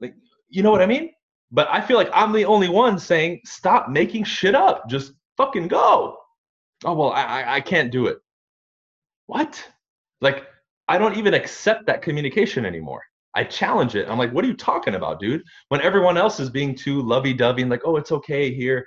like, 0.01 0.15
you 0.49 0.63
know 0.63 0.71
what 0.71 0.81
I 0.81 0.87
mean? 0.87 1.11
But 1.53 1.69
I 1.71 1.81
feel 1.81 1.99
like 1.99 2.11
I'm 2.15 2.33
the 2.33 2.47
only 2.47 2.69
one 2.69 2.99
saying, 2.99 3.43
stop 3.45 3.91
making 3.91 4.25
shit 4.25 4.55
up. 4.55 4.89
Just 4.89 5.13
fucking 5.37 5.69
go. 5.69 6.17
Oh, 6.85 6.95
well, 6.95 7.13
I, 7.13 7.45
I 7.47 7.61
can't 7.61 7.93
do 7.93 8.07
it. 8.07 8.19
What? 9.27 9.63
Like, 10.21 10.47
I 10.89 10.99
don't 10.99 11.17
even 11.17 11.35
accept 11.35 11.87
that 11.87 12.03
communication 12.03 12.65
anymore. 12.65 13.03
I 13.35 13.45
challenge 13.45 13.95
it. 13.95 14.09
I'm 14.09 14.19
like, 14.19 14.33
what 14.33 14.45
are 14.45 14.49
you 14.49 14.57
talking 14.57 14.95
about, 14.95 15.21
dude? 15.21 15.43
When 15.69 15.81
everyone 15.81 16.17
else 16.17 16.41
is 16.41 16.51
being 16.51 16.75
too 16.75 17.01
lovey-dovey 17.03 17.63
and 17.63 17.71
like, 17.71 17.83
oh, 17.85 17.97
it's 17.97 18.13
okay 18.13 18.53
here. 18.53 18.87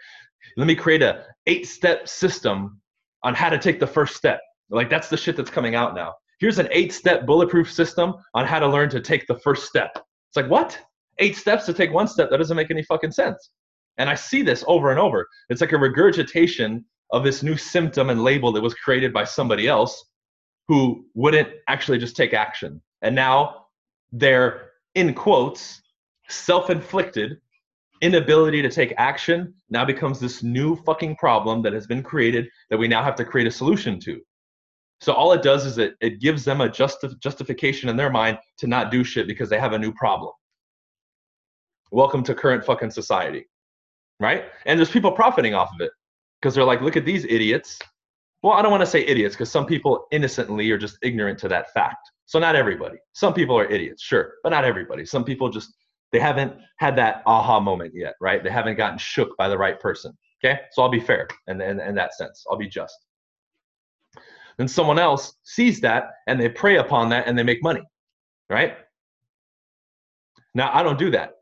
Let 0.57 0.67
me 0.67 0.75
create 0.75 1.01
a 1.01 1.23
eight-step 1.47 2.07
system 2.07 2.81
on 3.23 3.33
how 3.33 3.49
to 3.49 3.57
take 3.57 3.79
the 3.79 3.87
first 3.87 4.15
step. 4.15 4.39
Like 4.69 4.89
that's 4.89 5.09
the 5.09 5.17
shit 5.17 5.35
that's 5.35 5.49
coming 5.49 5.75
out 5.75 5.95
now. 5.95 6.13
Here's 6.39 6.59
an 6.59 6.67
eight-step 6.71 7.25
bulletproof 7.25 7.71
system 7.71 8.13
on 8.33 8.45
how 8.45 8.59
to 8.59 8.67
learn 8.67 8.89
to 8.89 9.01
take 9.01 9.25
the 9.27 9.39
first 9.39 9.65
step. 9.65 9.91
It's 9.95 10.35
like, 10.35 10.49
what? 10.49 10.79
Eight 11.19 11.35
steps 11.35 11.65
to 11.65 11.73
take 11.73 11.91
one 11.91 12.07
step. 12.07 12.29
That 12.29 12.37
doesn't 12.37 12.57
make 12.57 12.71
any 12.71 12.83
fucking 12.83 13.11
sense. 13.11 13.51
And 13.97 14.09
I 14.09 14.15
see 14.15 14.41
this 14.41 14.63
over 14.67 14.91
and 14.91 14.99
over. 14.99 15.27
It's 15.49 15.61
like 15.61 15.71
a 15.71 15.77
regurgitation 15.77 16.83
of 17.11 17.23
this 17.23 17.43
new 17.43 17.55
symptom 17.55 18.09
and 18.09 18.23
label 18.23 18.51
that 18.51 18.61
was 18.61 18.73
created 18.73 19.13
by 19.13 19.23
somebody 19.23 19.67
else 19.67 20.03
who 20.67 21.05
wouldn't 21.13 21.49
actually 21.67 21.97
just 21.97 22.15
take 22.15 22.33
action. 22.33 22.81
And 23.01 23.15
now 23.15 23.67
their, 24.11 24.71
in 24.95 25.13
quotes, 25.13 25.81
self 26.27 26.69
inflicted 26.69 27.37
inability 28.01 28.61
to 28.61 28.69
take 28.69 28.93
action 28.97 29.53
now 29.69 29.85
becomes 29.85 30.19
this 30.19 30.43
new 30.43 30.75
fucking 30.83 31.15
problem 31.15 31.61
that 31.61 31.73
has 31.73 31.87
been 31.87 32.03
created 32.03 32.47
that 32.69 32.77
we 32.77 32.87
now 32.87 33.03
have 33.03 33.15
to 33.15 33.23
create 33.23 33.47
a 33.47 33.51
solution 33.51 33.99
to. 34.01 34.19
So 34.99 35.13
all 35.13 35.31
it 35.33 35.41
does 35.41 35.65
is 35.65 35.77
it, 35.77 35.95
it 36.01 36.19
gives 36.19 36.43
them 36.43 36.61
a 36.61 36.69
justi- 36.69 37.15
justification 37.21 37.89
in 37.89 37.95
their 37.95 38.09
mind 38.09 38.37
to 38.57 38.67
not 38.67 38.91
do 38.91 39.03
shit 39.03 39.27
because 39.27 39.49
they 39.49 39.59
have 39.59 39.73
a 39.73 39.79
new 39.79 39.93
problem 39.93 40.31
welcome 41.91 42.23
to 42.23 42.35
current 42.35 42.65
fucking 42.65 42.91
society 42.91 43.45
right? 44.19 44.45
And 44.65 44.79
there's 44.79 44.91
people 44.91 45.11
profiting 45.11 45.53
off 45.53 45.71
of 45.73 45.81
it 45.81 45.91
because 46.41 46.55
they're 46.55 46.63
like 46.63 46.81
look 46.81 46.97
at 46.97 47.05
these 47.05 47.25
idiots. 47.25 47.79
Well 48.43 48.53
i 48.53 48.61
don't 48.61 48.71
want 48.71 48.81
to 48.81 48.87
say 48.87 49.01
idiots 49.05 49.35
because 49.35 49.51
some 49.51 49.65
people 49.65 50.05
innocently 50.11 50.69
are 50.71 50.77
just 50.77 50.97
ignorant 51.01 51.39
to 51.39 51.47
that 51.49 51.73
fact. 51.73 52.11
So 52.25 52.39
not 52.39 52.55
everybody. 52.55 52.97
Some 53.13 53.33
people 53.33 53.57
are 53.57 53.65
idiots 53.65 54.03
sure 54.03 54.35
but 54.43 54.49
not 54.49 54.65
everybody. 54.65 55.05
Some 55.05 55.23
people 55.23 55.49
just 55.49 55.73
they 56.11 56.19
haven't 56.19 56.53
had 56.77 56.95
that 56.97 57.23
aha 57.25 57.59
moment 57.59 57.93
yet 57.95 58.15
right? 58.21 58.43
They 58.43 58.51
haven't 58.51 58.77
gotten 58.77 58.97
shook 58.97 59.35
by 59.37 59.47
the 59.47 59.57
right 59.57 59.79
person 59.79 60.15
okay? 60.43 60.61
So 60.71 60.81
i'll 60.81 60.89
be 60.89 60.99
fair 60.99 61.27
in, 61.47 61.61
in, 61.61 61.79
in 61.79 61.95
that 61.95 62.13
sense. 62.13 62.45
I'll 62.49 62.57
be 62.57 62.67
just. 62.67 62.97
Then 64.57 64.67
someone 64.69 64.99
else 64.99 65.33
sees 65.43 65.81
that 65.81 66.11
and 66.27 66.39
they 66.39 66.47
prey 66.47 66.77
upon 66.77 67.09
that 67.09 67.27
and 67.27 67.37
they 67.37 67.43
make 67.43 67.61
money 67.63 67.83
right? 68.49 68.77
Now 70.53 70.71
i 70.73 70.83
don't 70.83 70.99
do 70.99 71.11
that 71.11 71.35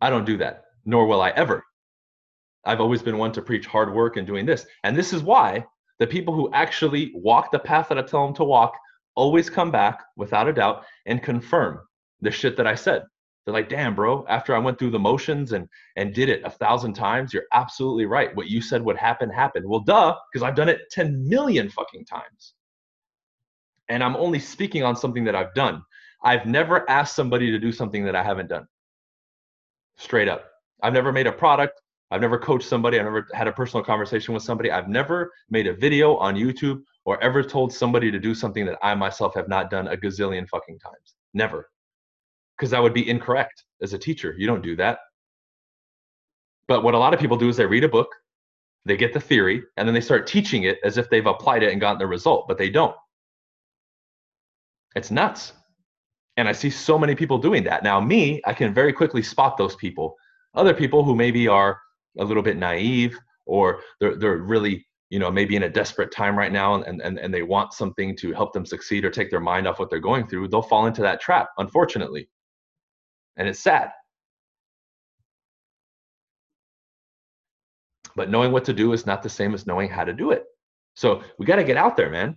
I 0.00 0.10
don't 0.10 0.24
do 0.24 0.36
that, 0.38 0.64
nor 0.84 1.06
will 1.06 1.20
I 1.20 1.30
ever. 1.30 1.64
I've 2.64 2.80
always 2.80 3.02
been 3.02 3.18
one 3.18 3.32
to 3.32 3.42
preach 3.42 3.66
hard 3.66 3.92
work 3.92 4.16
and 4.16 4.26
doing 4.26 4.46
this. 4.46 4.66
And 4.84 4.96
this 4.96 5.12
is 5.12 5.22
why 5.22 5.64
the 5.98 6.06
people 6.06 6.34
who 6.34 6.52
actually 6.52 7.12
walk 7.14 7.50
the 7.50 7.58
path 7.58 7.88
that 7.88 7.98
I 7.98 8.02
tell 8.02 8.24
them 8.24 8.34
to 8.36 8.44
walk 8.44 8.74
always 9.14 9.50
come 9.50 9.70
back 9.70 10.04
without 10.16 10.48
a 10.48 10.52
doubt 10.52 10.84
and 11.06 11.22
confirm 11.22 11.80
the 12.20 12.30
shit 12.30 12.56
that 12.56 12.66
I 12.66 12.74
said. 12.74 13.04
They're 13.44 13.54
like, 13.54 13.70
damn, 13.70 13.94
bro, 13.94 14.26
after 14.28 14.54
I 14.54 14.58
went 14.58 14.78
through 14.78 14.90
the 14.90 14.98
motions 14.98 15.52
and 15.52 15.66
and 15.96 16.12
did 16.14 16.28
it 16.28 16.42
a 16.44 16.50
thousand 16.50 16.92
times, 16.92 17.32
you're 17.32 17.46
absolutely 17.54 18.04
right. 18.04 18.34
What 18.36 18.48
you 18.48 18.60
said 18.60 18.82
would 18.84 18.98
happen 18.98 19.30
happened. 19.30 19.66
Well, 19.66 19.80
duh, 19.80 20.14
because 20.30 20.46
I've 20.46 20.54
done 20.54 20.68
it 20.68 20.82
10 20.90 21.26
million 21.26 21.70
fucking 21.70 22.04
times. 22.04 22.52
And 23.88 24.04
I'm 24.04 24.16
only 24.16 24.38
speaking 24.38 24.84
on 24.84 24.94
something 24.94 25.24
that 25.24 25.34
I've 25.34 25.54
done. 25.54 25.82
I've 26.22 26.44
never 26.44 26.88
asked 26.90 27.16
somebody 27.16 27.50
to 27.50 27.58
do 27.58 27.72
something 27.72 28.04
that 28.04 28.14
I 28.14 28.22
haven't 28.22 28.50
done 28.50 28.66
straight 29.98 30.28
up. 30.28 30.46
I've 30.82 30.94
never 30.94 31.12
made 31.12 31.26
a 31.26 31.32
product. 31.32 31.80
I've 32.10 32.20
never 32.22 32.38
coached 32.38 32.66
somebody. 32.68 32.98
I've 32.98 33.04
never 33.04 33.26
had 33.34 33.48
a 33.48 33.52
personal 33.52 33.84
conversation 33.84 34.32
with 34.32 34.42
somebody. 34.42 34.70
I've 34.70 34.88
never 34.88 35.30
made 35.50 35.66
a 35.66 35.74
video 35.74 36.16
on 36.16 36.36
YouTube 36.36 36.80
or 37.04 37.22
ever 37.22 37.42
told 37.42 37.72
somebody 37.72 38.10
to 38.10 38.18
do 38.18 38.34
something 38.34 38.64
that 38.66 38.78
I 38.82 38.94
myself 38.94 39.34
have 39.34 39.48
not 39.48 39.70
done 39.70 39.88
a 39.88 39.96
gazillion 39.96 40.48
fucking 40.48 40.78
times. 40.78 41.14
Never. 41.34 41.68
because 42.56 42.70
that 42.70 42.82
would 42.82 42.94
be 42.94 43.08
incorrect 43.08 43.64
as 43.82 43.92
a 43.92 43.98
teacher. 43.98 44.34
You 44.36 44.46
don't 44.46 44.62
do 44.62 44.76
that. 44.76 44.98
But 46.66 46.82
what 46.82 46.94
a 46.94 46.98
lot 46.98 47.14
of 47.14 47.20
people 47.20 47.36
do 47.36 47.48
is 47.48 47.56
they 47.56 47.66
read 47.66 47.84
a 47.84 47.88
book, 47.88 48.08
they 48.84 48.96
get 48.96 49.12
the 49.14 49.20
theory, 49.20 49.62
and 49.76 49.86
then 49.88 49.94
they 49.94 50.00
start 50.00 50.26
teaching 50.26 50.64
it 50.64 50.78
as 50.84 50.98
if 50.98 51.08
they've 51.10 51.26
applied 51.26 51.62
it 51.62 51.72
and 51.72 51.80
gotten 51.80 51.98
the 51.98 52.06
result, 52.06 52.46
but 52.48 52.58
they 52.58 52.70
don't. 52.70 52.96
It's 54.96 55.10
nuts. 55.10 55.52
And 56.38 56.48
I 56.48 56.52
see 56.52 56.70
so 56.70 56.96
many 56.96 57.16
people 57.16 57.36
doing 57.36 57.64
that. 57.64 57.82
Now, 57.82 58.00
me, 58.00 58.40
I 58.46 58.52
can 58.52 58.72
very 58.72 58.92
quickly 58.92 59.22
spot 59.22 59.56
those 59.56 59.74
people. 59.74 60.14
Other 60.54 60.72
people 60.72 61.02
who 61.02 61.16
maybe 61.16 61.48
are 61.48 61.80
a 62.16 62.24
little 62.24 62.44
bit 62.44 62.56
naive 62.56 63.18
or 63.44 63.80
they're, 63.98 64.14
they're 64.14 64.36
really, 64.36 64.86
you 65.10 65.18
know, 65.18 65.32
maybe 65.32 65.56
in 65.56 65.64
a 65.64 65.68
desperate 65.68 66.12
time 66.12 66.38
right 66.38 66.52
now 66.52 66.74
and, 66.74 67.02
and, 67.02 67.18
and 67.18 67.34
they 67.34 67.42
want 67.42 67.72
something 67.72 68.16
to 68.18 68.32
help 68.32 68.52
them 68.52 68.64
succeed 68.64 69.04
or 69.04 69.10
take 69.10 69.32
their 69.32 69.40
mind 69.40 69.66
off 69.66 69.80
what 69.80 69.90
they're 69.90 69.98
going 69.98 70.28
through, 70.28 70.46
they'll 70.46 70.62
fall 70.62 70.86
into 70.86 71.02
that 71.02 71.20
trap, 71.20 71.48
unfortunately. 71.58 72.28
And 73.36 73.48
it's 73.48 73.58
sad. 73.58 73.90
But 78.14 78.30
knowing 78.30 78.52
what 78.52 78.64
to 78.66 78.72
do 78.72 78.92
is 78.92 79.06
not 79.06 79.24
the 79.24 79.28
same 79.28 79.54
as 79.54 79.66
knowing 79.66 79.88
how 79.88 80.04
to 80.04 80.12
do 80.12 80.30
it. 80.30 80.44
So 80.94 81.24
we 81.36 81.46
got 81.46 81.56
to 81.56 81.64
get 81.64 81.76
out 81.76 81.96
there, 81.96 82.10
man. 82.10 82.36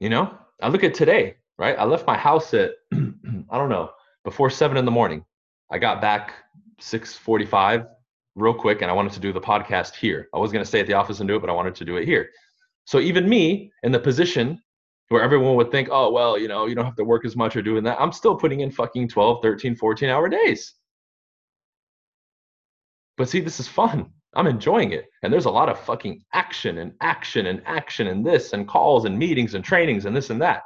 You 0.00 0.08
know, 0.08 0.36
I 0.60 0.68
look 0.68 0.82
at 0.82 0.94
today, 0.94 1.36
right? 1.58 1.78
I 1.78 1.84
left 1.84 2.06
my 2.06 2.16
house 2.16 2.54
at, 2.54 2.72
I 2.92 3.58
don't 3.58 3.68
know, 3.68 3.90
before 4.24 4.50
seven 4.50 4.76
in 4.76 4.84
the 4.84 4.90
morning. 4.90 5.24
I 5.70 5.78
got 5.78 6.00
back 6.00 6.34
645 6.80 7.86
real 8.34 8.54
quick 8.54 8.82
and 8.82 8.90
I 8.90 8.94
wanted 8.94 9.12
to 9.12 9.20
do 9.20 9.32
the 9.32 9.40
podcast 9.40 9.94
here. 9.94 10.28
I 10.34 10.38
was 10.38 10.52
going 10.52 10.62
to 10.62 10.68
stay 10.68 10.80
at 10.80 10.86
the 10.86 10.94
office 10.94 11.20
and 11.20 11.28
do 11.28 11.36
it, 11.36 11.40
but 11.40 11.50
I 11.50 11.54
wanted 11.54 11.74
to 11.76 11.84
do 11.84 11.96
it 11.96 12.04
here. 12.04 12.28
So 12.84 13.00
even 13.00 13.28
me 13.28 13.70
in 13.82 13.92
the 13.92 13.98
position 13.98 14.60
where 15.08 15.22
everyone 15.22 15.56
would 15.56 15.70
think, 15.70 15.88
oh, 15.90 16.10
well, 16.10 16.38
you 16.38 16.48
know, 16.48 16.66
you 16.66 16.74
don't 16.74 16.84
have 16.84 16.96
to 16.96 17.04
work 17.04 17.24
as 17.24 17.36
much 17.36 17.54
or 17.54 17.62
doing 17.62 17.84
that, 17.84 18.00
I'm 18.00 18.12
still 18.12 18.34
putting 18.34 18.60
in 18.60 18.70
fucking 18.70 19.08
12, 19.08 19.42
13, 19.42 19.76
14 19.76 20.08
hour 20.08 20.28
days. 20.28 20.74
But 23.16 23.28
see, 23.28 23.40
this 23.40 23.60
is 23.60 23.68
fun. 23.68 24.10
I'm 24.34 24.46
enjoying 24.46 24.92
it. 24.92 25.06
And 25.22 25.32
there's 25.32 25.44
a 25.44 25.50
lot 25.50 25.68
of 25.68 25.78
fucking 25.78 26.22
action 26.32 26.78
and 26.78 26.92
action 27.02 27.46
and 27.46 27.62
action 27.66 28.06
and 28.06 28.24
this 28.24 28.54
and 28.54 28.66
calls 28.66 29.04
and 29.04 29.18
meetings 29.18 29.54
and 29.54 29.62
trainings 29.62 30.06
and 30.06 30.16
this 30.16 30.30
and 30.30 30.40
that. 30.40 30.62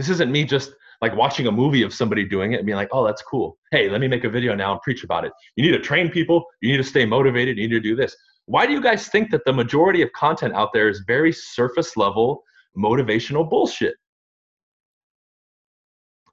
This 0.00 0.08
isn't 0.08 0.32
me 0.32 0.44
just 0.44 0.72
like 1.02 1.14
watching 1.14 1.46
a 1.46 1.52
movie 1.52 1.82
of 1.82 1.92
somebody 1.92 2.24
doing 2.24 2.52
it 2.52 2.56
and 2.56 2.64
being 2.64 2.76
like, 2.76 2.88
oh, 2.90 3.04
that's 3.04 3.20
cool. 3.20 3.58
Hey, 3.70 3.90
let 3.90 4.00
me 4.00 4.08
make 4.08 4.24
a 4.24 4.30
video 4.30 4.54
now 4.54 4.72
and 4.72 4.80
preach 4.80 5.04
about 5.04 5.26
it. 5.26 5.32
You 5.56 5.62
need 5.62 5.76
to 5.76 5.78
train 5.78 6.08
people. 6.08 6.42
You 6.62 6.70
need 6.70 6.78
to 6.78 6.84
stay 6.84 7.04
motivated. 7.04 7.58
You 7.58 7.68
need 7.68 7.74
to 7.74 7.80
do 7.80 7.94
this. 7.94 8.16
Why 8.46 8.64
do 8.64 8.72
you 8.72 8.80
guys 8.80 9.08
think 9.08 9.30
that 9.30 9.42
the 9.44 9.52
majority 9.52 10.00
of 10.00 10.10
content 10.12 10.54
out 10.54 10.70
there 10.72 10.88
is 10.88 11.00
very 11.06 11.32
surface 11.32 11.98
level 11.98 12.42
motivational 12.78 13.48
bullshit? 13.48 13.94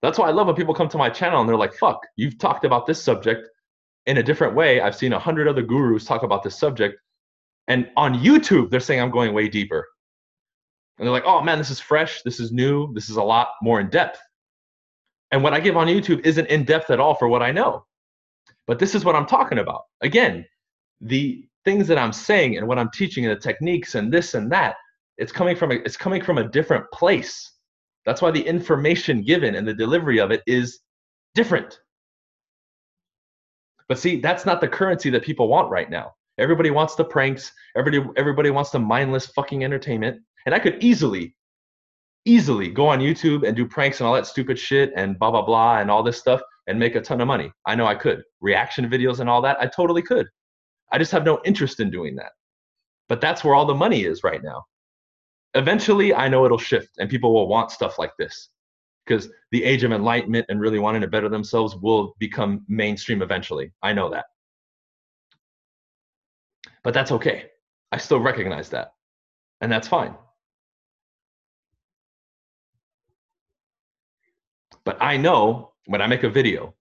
That's 0.02 0.18
why 0.18 0.30
I 0.30 0.32
love 0.32 0.48
when 0.48 0.56
people 0.56 0.74
come 0.74 0.88
to 0.88 0.98
my 0.98 1.10
channel 1.10 1.42
and 1.42 1.50
they're 1.50 1.58
like, 1.58 1.74
fuck, 1.74 2.00
you've 2.16 2.38
talked 2.38 2.64
about 2.64 2.86
this 2.86 3.04
subject 3.04 3.50
in 4.06 4.20
a 4.20 4.24
different 4.24 4.56
way. 4.56 4.80
I've 4.80 4.96
seen 4.96 5.12
a 5.12 5.20
hundred 5.20 5.50
other 5.50 5.62
gurus 5.62 6.06
talk 6.06 6.24
about 6.24 6.42
this 6.42 6.58
subject. 6.58 6.96
And 7.68 7.90
on 7.98 8.14
YouTube, 8.14 8.70
they're 8.70 8.80
saying 8.80 9.02
I'm 9.02 9.12
going 9.12 9.34
way 9.34 9.50
deeper. 9.50 9.86
And 10.98 11.06
they're 11.06 11.14
like, 11.14 11.26
oh 11.26 11.42
man, 11.42 11.58
this 11.58 11.70
is 11.70 11.80
fresh. 11.80 12.22
This 12.24 12.40
is 12.40 12.52
new. 12.52 12.94
This 12.94 13.10
is 13.10 13.18
a 13.18 13.24
lot 13.24 13.50
more 13.62 13.80
in 13.80 13.90
depth. 13.90 14.20
And 15.32 15.44
what 15.44 15.54
I 15.54 15.60
give 15.60 15.78
on 15.78 15.88
YouTube 15.88 16.26
isn't 16.26 16.48
in 16.48 16.64
depth 16.64 16.90
at 16.90 17.00
all 17.00 17.14
for 17.14 17.28
what 17.28 17.44
I 17.44 17.52
know. 17.52 17.86
But 18.66 18.80
this 18.80 18.96
is 18.96 19.06
what 19.06 19.16
I'm 19.16 19.26
talking 19.26 19.60
about. 19.60 19.84
Again, 20.02 20.46
the 21.02 21.46
things 21.66 21.88
that 21.88 21.98
I'm 21.98 22.14
saying 22.14 22.58
and 22.58 22.68
what 22.68 22.80
I'm 22.80 22.90
teaching 22.92 23.26
and 23.26 23.36
the 23.36 23.40
techniques 23.40 23.96
and 23.96 24.12
this 24.12 24.34
and 24.34 24.52
that, 24.52 24.76
it's 25.18 25.32
coming 25.32 25.56
from 25.56 25.72
a, 25.72 25.76
it's 25.76 25.98
coming 25.98 26.24
from 26.24 26.38
a 26.38 26.48
different 26.48 26.86
place. 26.92 27.52
That's 28.06 28.22
why 28.22 28.32
the 28.32 28.42
information 28.42 29.22
given 29.22 29.56
and 29.56 29.68
the 29.68 29.74
delivery 29.74 30.20
of 30.20 30.32
it 30.32 30.42
is 30.48 30.80
different. 31.36 31.80
But 33.90 34.00
see, 34.00 34.20
that's 34.20 34.46
not 34.46 34.62
the 34.62 34.68
currency 34.68 35.10
that 35.12 35.24
people 35.24 35.48
want 35.48 35.70
right 35.70 35.90
now. 35.90 36.14
Everybody 36.38 36.72
wants 36.72 36.96
the 36.96 37.06
pranks. 37.06 37.52
Everybody, 37.76 38.10
everybody 38.16 38.50
wants 38.50 38.70
the 38.70 38.80
mindless 38.80 39.28
fucking 39.28 39.64
entertainment. 39.64 40.22
And 40.48 40.56
I 40.56 40.60
could 40.60 40.82
easily, 40.82 41.36
easily 42.24 42.70
go 42.70 42.88
on 42.88 43.00
YouTube 43.00 43.46
and 43.46 43.54
do 43.54 43.68
pranks 43.68 44.00
and 44.00 44.08
all 44.08 44.14
that 44.14 44.26
stupid 44.26 44.58
shit 44.58 44.94
and 44.96 45.20
blah, 45.20 45.30
blah, 45.30 45.42
blah, 45.42 45.80
and 45.80 45.92
all 45.92 46.02
this 46.02 46.18
stuff 46.18 46.40
and 46.68 46.80
make 46.80 46.96
a 46.96 47.02
ton 47.02 47.20
of 47.20 47.28
money. 47.28 47.52
I 47.66 47.76
know 47.76 47.86
I 47.86 47.96
could. 47.96 48.24
Reaction 48.40 48.90
videos 48.90 49.20
and 49.20 49.30
all 49.30 49.42
that, 49.42 49.60
I 49.60 49.68
totally 49.68 50.02
could. 50.02 50.26
I 50.90 51.00
just 51.00 51.12
have 51.12 51.26
no 51.26 51.42
interest 51.44 51.82
in 51.82 51.92
doing 51.92 52.16
that. 52.16 52.32
But 53.10 53.20
that's 53.20 53.44
where 53.44 53.56
all 53.56 53.66
the 53.66 53.76
money 53.76 54.06
is 54.06 54.24
right 54.24 54.42
now. 54.42 54.64
Eventually, 55.54 56.14
I 56.14 56.30
know 56.30 56.46
it'll 56.46 56.58
shift 56.58 56.92
and 56.98 57.10
people 57.10 57.34
will 57.34 57.50
want 57.50 57.70
stuff 57.70 58.00
like 58.00 58.14
this 58.18 58.48
because 59.06 59.28
the 59.52 59.66
age 59.66 59.84
of 59.84 59.92
enlightenment 59.92 60.46
and 60.48 60.62
really 60.62 60.80
wanting 60.80 61.02
to 61.02 61.10
better 61.10 61.28
themselves 61.28 61.76
will 61.76 62.16
become 62.20 62.64
mainstream 62.70 63.22
eventually. 63.22 63.74
I 63.84 63.92
know 63.92 64.10
that. 64.12 64.28
But 66.86 66.94
that's 66.94 67.12
okay. 67.12 67.48
I 67.92 67.98
still 67.98 68.22
recognize 68.22 68.70
that. 68.70 68.94
And 69.60 69.70
that's 69.70 69.90
fine. 69.90 70.16
But 74.88 74.98
I 75.02 75.18
know 75.18 75.74
when 75.88 76.02
I 76.02 76.08
make 76.08 76.24
a 76.24 76.30
video, 76.30 76.74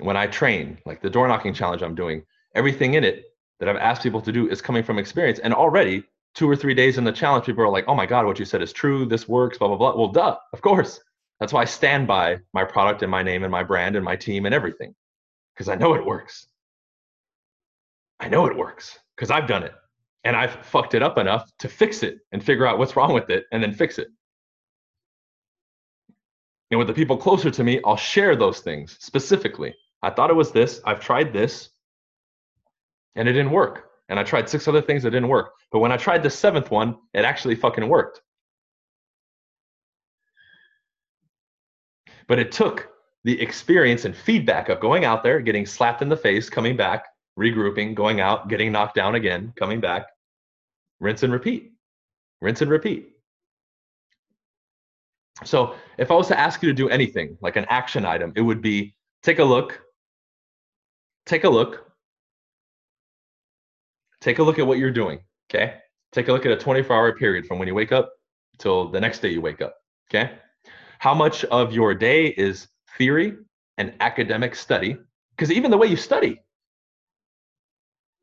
when 0.00 0.14
I 0.14 0.26
train, 0.26 0.76
like 0.84 1.00
the 1.00 1.08
door 1.08 1.26
knocking 1.26 1.54
challenge 1.54 1.80
I'm 1.80 1.94
doing, 1.94 2.22
everything 2.54 2.92
in 2.92 3.02
it 3.02 3.34
that 3.60 3.66
I've 3.66 3.78
asked 3.78 4.02
people 4.02 4.20
to 4.20 4.30
do 4.30 4.46
is 4.50 4.60
coming 4.60 4.82
from 4.82 4.98
experience. 4.98 5.38
And 5.38 5.54
already, 5.54 6.04
two 6.34 6.50
or 6.50 6.54
three 6.54 6.74
days 6.74 6.98
in 6.98 7.04
the 7.04 7.12
challenge, 7.12 7.46
people 7.46 7.64
are 7.64 7.70
like, 7.70 7.86
oh 7.88 7.94
my 7.94 8.04
God, 8.04 8.26
what 8.26 8.38
you 8.38 8.44
said 8.44 8.60
is 8.60 8.74
true. 8.74 9.06
This 9.06 9.26
works, 9.26 9.56
blah, 9.56 9.68
blah, 9.68 9.78
blah. 9.78 9.96
Well, 9.96 10.08
duh, 10.08 10.36
of 10.52 10.60
course. 10.60 11.00
That's 11.40 11.50
why 11.54 11.62
I 11.62 11.64
stand 11.64 12.06
by 12.06 12.40
my 12.52 12.62
product 12.62 13.00
and 13.00 13.10
my 13.10 13.22
name 13.22 13.42
and 13.42 13.50
my 13.50 13.62
brand 13.62 13.96
and 13.96 14.04
my 14.04 14.16
team 14.16 14.44
and 14.44 14.54
everything 14.54 14.94
because 15.54 15.70
I 15.70 15.76
know 15.76 15.94
it 15.94 16.04
works. 16.04 16.48
I 18.20 18.28
know 18.28 18.44
it 18.44 18.54
works 18.54 18.98
because 19.16 19.30
I've 19.30 19.48
done 19.48 19.62
it 19.62 19.72
and 20.24 20.36
I've 20.36 20.56
fucked 20.66 20.92
it 20.92 21.02
up 21.02 21.16
enough 21.16 21.50
to 21.60 21.70
fix 21.70 22.02
it 22.02 22.18
and 22.32 22.44
figure 22.44 22.66
out 22.66 22.76
what's 22.76 22.96
wrong 22.96 23.14
with 23.14 23.30
it 23.30 23.46
and 23.50 23.62
then 23.62 23.72
fix 23.72 23.98
it. 23.98 24.08
And 26.70 26.78
with 26.78 26.88
the 26.88 26.94
people 26.94 27.16
closer 27.16 27.50
to 27.50 27.64
me, 27.64 27.80
I'll 27.84 27.96
share 27.96 28.34
those 28.36 28.60
things 28.60 28.96
specifically. 29.00 29.74
I 30.02 30.10
thought 30.10 30.30
it 30.30 30.36
was 30.36 30.52
this, 30.52 30.80
I've 30.84 31.00
tried 31.00 31.32
this, 31.32 31.70
and 33.14 33.28
it 33.28 33.32
didn't 33.32 33.52
work. 33.52 33.90
And 34.08 34.18
I 34.18 34.22
tried 34.22 34.48
six 34.48 34.68
other 34.68 34.82
things 34.82 35.02
that 35.02 35.10
didn't 35.10 35.28
work. 35.28 35.52
But 35.72 35.80
when 35.80 35.92
I 35.92 35.96
tried 35.96 36.22
the 36.22 36.30
seventh 36.30 36.70
one, 36.70 36.96
it 37.14 37.24
actually 37.24 37.56
fucking 37.56 37.88
worked. 37.88 38.20
But 42.28 42.38
it 42.38 42.52
took 42.52 42.88
the 43.24 43.40
experience 43.40 44.04
and 44.04 44.16
feedback 44.16 44.68
of 44.68 44.80
going 44.80 45.04
out 45.04 45.22
there, 45.22 45.40
getting 45.40 45.66
slapped 45.66 46.02
in 46.02 46.08
the 46.08 46.16
face, 46.16 46.48
coming 46.48 46.76
back, 46.76 47.06
regrouping, 47.38 47.94
going 47.94 48.20
out, 48.20 48.48
getting 48.48 48.72
knocked 48.72 48.94
down 48.94 49.14
again, 49.14 49.52
coming 49.56 49.80
back, 49.80 50.06
rinse 51.00 51.22
and 51.22 51.32
repeat, 51.32 51.72
rinse 52.40 52.62
and 52.62 52.70
repeat. 52.70 53.15
So 55.44 55.74
if 55.98 56.10
I 56.10 56.14
was 56.14 56.28
to 56.28 56.38
ask 56.38 56.62
you 56.62 56.68
to 56.68 56.74
do 56.74 56.88
anything, 56.88 57.36
like 57.40 57.56
an 57.56 57.66
action 57.68 58.04
item, 58.04 58.32
it 58.36 58.40
would 58.40 58.62
be 58.62 58.94
take 59.22 59.38
a 59.38 59.44
look, 59.44 59.80
take 61.26 61.44
a 61.44 61.50
look, 61.50 61.90
take 64.20 64.38
a 64.38 64.42
look 64.42 64.58
at 64.58 64.66
what 64.66 64.78
you're 64.78 64.90
doing, 64.90 65.20
okay? 65.50 65.74
Take 66.12 66.28
a 66.28 66.32
look 66.32 66.46
at 66.46 66.52
a 66.52 66.56
24 66.56 66.96
hour 66.96 67.12
period 67.16 67.46
from 67.46 67.58
when 67.58 67.68
you 67.68 67.74
wake 67.74 67.92
up 67.92 68.12
till 68.58 68.88
the 68.88 69.00
next 69.00 69.18
day 69.20 69.28
you 69.28 69.40
wake 69.42 69.60
up, 69.60 69.74
okay? 70.08 70.38
how 70.98 71.14
much 71.14 71.44
of 71.46 71.72
your 71.72 71.94
day 71.94 72.26
is 72.26 72.68
theory 72.98 73.36
and 73.78 73.94
academic 74.00 74.54
study 74.54 74.96
because 75.30 75.52
even 75.52 75.70
the 75.70 75.76
way 75.76 75.86
you 75.86 75.96
study 75.96 76.40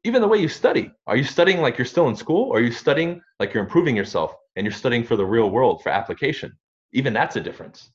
even 0.04 0.22
the 0.22 0.28
way 0.28 0.38
you 0.38 0.50
study 0.50 0.92
are 1.08 1.16
you 1.16 1.24
studying 1.24 1.62
like 1.62 1.78
you're 1.78 1.86
still 1.86 2.10
in 2.10 2.16
school 2.16 2.50
or 2.50 2.58
are 2.58 2.62
you 2.62 2.72
studying 2.72 3.22
like 3.40 3.54
you're 3.54 3.64
improving 3.64 3.96
yourself 3.96 4.34
and 4.56 4.66
you're 4.66 4.74
studying 4.74 5.04
for 5.04 5.16
the 5.16 5.26
real 5.26 5.50
world 5.50 5.82
for 5.84 5.90
application 5.90 6.52
even 6.94 7.14
that's 7.14 7.36
a 7.36 7.42
difference 7.42 7.90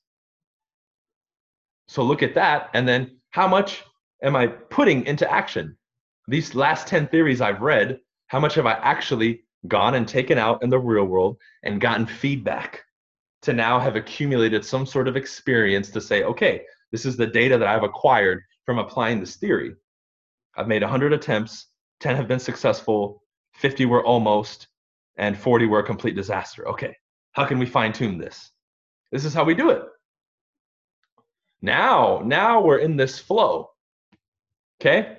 so 1.86 2.02
look 2.02 2.22
at 2.22 2.34
that 2.34 2.70
and 2.74 2.86
then 2.86 3.18
how 3.30 3.48
much 3.48 3.84
am 4.22 4.36
i 4.36 4.46
putting 4.46 5.04
into 5.06 5.30
action 5.30 5.76
these 6.26 6.54
last 6.54 6.86
10 6.86 7.08
theories 7.08 7.40
i've 7.40 7.62
read 7.62 7.98
how 8.26 8.38
much 8.38 8.54
have 8.54 8.66
i 8.66 8.72
actually 8.72 9.42
gone 9.66 9.94
and 9.94 10.06
taken 10.06 10.38
out 10.38 10.62
in 10.62 10.70
the 10.70 10.78
real 10.78 11.04
world 11.04 11.36
and 11.64 11.80
gotten 11.80 12.06
feedback 12.06 12.84
to 13.42 13.52
now 13.52 13.78
have 13.78 13.96
accumulated 13.96 14.64
some 14.64 14.86
sort 14.86 15.08
of 15.08 15.16
experience 15.16 15.90
to 15.90 16.00
say, 16.00 16.22
okay, 16.22 16.62
this 16.92 17.04
is 17.04 17.16
the 17.16 17.26
data 17.26 17.58
that 17.58 17.68
I've 17.68 17.82
acquired 17.82 18.42
from 18.64 18.78
applying 18.78 19.20
this 19.20 19.36
theory. 19.36 19.74
I've 20.56 20.68
made 20.68 20.82
100 20.82 21.12
attempts, 21.12 21.66
10 22.00 22.16
have 22.16 22.28
been 22.28 22.40
successful, 22.40 23.22
50 23.54 23.86
were 23.86 24.04
almost, 24.04 24.68
and 25.16 25.36
40 25.36 25.66
were 25.66 25.80
a 25.80 25.86
complete 25.86 26.16
disaster. 26.16 26.68
Okay, 26.68 26.96
how 27.32 27.44
can 27.44 27.58
we 27.58 27.66
fine 27.66 27.92
tune 27.92 28.18
this? 28.18 28.50
This 29.12 29.24
is 29.24 29.34
how 29.34 29.44
we 29.44 29.54
do 29.54 29.70
it. 29.70 29.82
Now, 31.62 32.22
now 32.24 32.60
we're 32.60 32.78
in 32.78 32.96
this 32.96 33.18
flow. 33.18 33.70
Okay? 34.80 35.18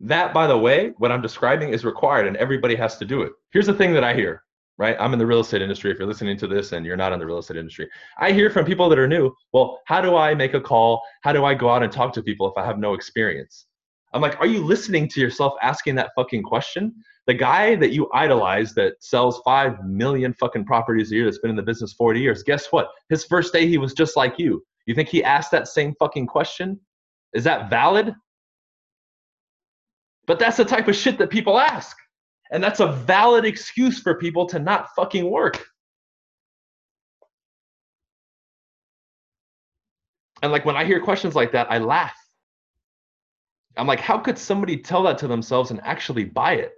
That, 0.00 0.34
by 0.34 0.46
the 0.46 0.58
way, 0.58 0.92
what 0.98 1.12
I'm 1.12 1.22
describing 1.22 1.70
is 1.70 1.84
required 1.84 2.26
and 2.26 2.36
everybody 2.36 2.74
has 2.74 2.98
to 2.98 3.04
do 3.04 3.22
it. 3.22 3.32
Here's 3.52 3.66
the 3.66 3.74
thing 3.74 3.94
that 3.94 4.04
I 4.04 4.14
hear 4.14 4.42
right? 4.78 4.96
I'm 4.98 5.12
in 5.12 5.18
the 5.18 5.26
real 5.26 5.40
estate 5.40 5.62
industry. 5.62 5.90
If 5.90 5.98
you're 5.98 6.08
listening 6.08 6.36
to 6.38 6.48
this 6.48 6.72
and 6.72 6.84
you're 6.84 6.96
not 6.96 7.12
in 7.12 7.18
the 7.18 7.26
real 7.26 7.38
estate 7.38 7.56
industry, 7.56 7.88
I 8.18 8.32
hear 8.32 8.50
from 8.50 8.64
people 8.64 8.88
that 8.88 8.98
are 8.98 9.08
new, 9.08 9.32
well, 9.52 9.80
how 9.86 10.00
do 10.00 10.16
I 10.16 10.34
make 10.34 10.54
a 10.54 10.60
call? 10.60 11.02
How 11.22 11.32
do 11.32 11.44
I 11.44 11.54
go 11.54 11.68
out 11.70 11.82
and 11.82 11.92
talk 11.92 12.12
to 12.14 12.22
people 12.22 12.50
if 12.50 12.56
I 12.56 12.64
have 12.64 12.78
no 12.78 12.94
experience? 12.94 13.66
I'm 14.12 14.20
like, 14.20 14.38
are 14.40 14.46
you 14.46 14.62
listening 14.62 15.08
to 15.08 15.20
yourself 15.20 15.54
asking 15.62 15.94
that 15.96 16.10
fucking 16.14 16.42
question? 16.42 16.94
The 17.26 17.34
guy 17.34 17.76
that 17.76 17.92
you 17.92 18.10
idolize 18.12 18.74
that 18.74 19.02
sells 19.02 19.40
5 19.44 19.84
million 19.84 20.34
fucking 20.34 20.64
properties 20.64 21.12
a 21.12 21.14
year 21.14 21.24
that's 21.24 21.38
been 21.38 21.50
in 21.50 21.56
the 21.56 21.62
business 21.62 21.92
40 21.94 22.20
years, 22.20 22.42
guess 22.42 22.66
what? 22.70 22.88
His 23.08 23.24
first 23.24 23.52
day, 23.52 23.66
he 23.66 23.78
was 23.78 23.94
just 23.94 24.16
like 24.16 24.38
you. 24.38 24.62
You 24.86 24.94
think 24.94 25.08
he 25.08 25.22
asked 25.22 25.50
that 25.52 25.68
same 25.68 25.94
fucking 25.98 26.26
question? 26.26 26.78
Is 27.32 27.44
that 27.44 27.70
valid? 27.70 28.14
But 30.26 30.38
that's 30.38 30.56
the 30.56 30.64
type 30.64 30.88
of 30.88 30.96
shit 30.96 31.18
that 31.18 31.30
people 31.30 31.58
ask. 31.58 31.96
And 32.50 32.62
that's 32.62 32.80
a 32.80 32.92
valid 32.92 33.44
excuse 33.44 34.00
for 34.00 34.18
people 34.18 34.46
to 34.46 34.58
not 34.58 34.88
fucking 34.94 35.30
work. 35.30 35.64
And 40.42 40.52
like 40.52 40.64
when 40.64 40.76
I 40.76 40.84
hear 40.84 41.00
questions 41.00 41.34
like 41.34 41.52
that, 41.52 41.70
I 41.70 41.78
laugh. 41.78 42.14
I'm 43.76 43.86
like, 43.86 44.00
how 44.00 44.18
could 44.18 44.38
somebody 44.38 44.76
tell 44.76 45.02
that 45.04 45.18
to 45.18 45.28
themselves 45.28 45.70
and 45.70 45.80
actually 45.82 46.24
buy 46.24 46.54
it? 46.54 46.72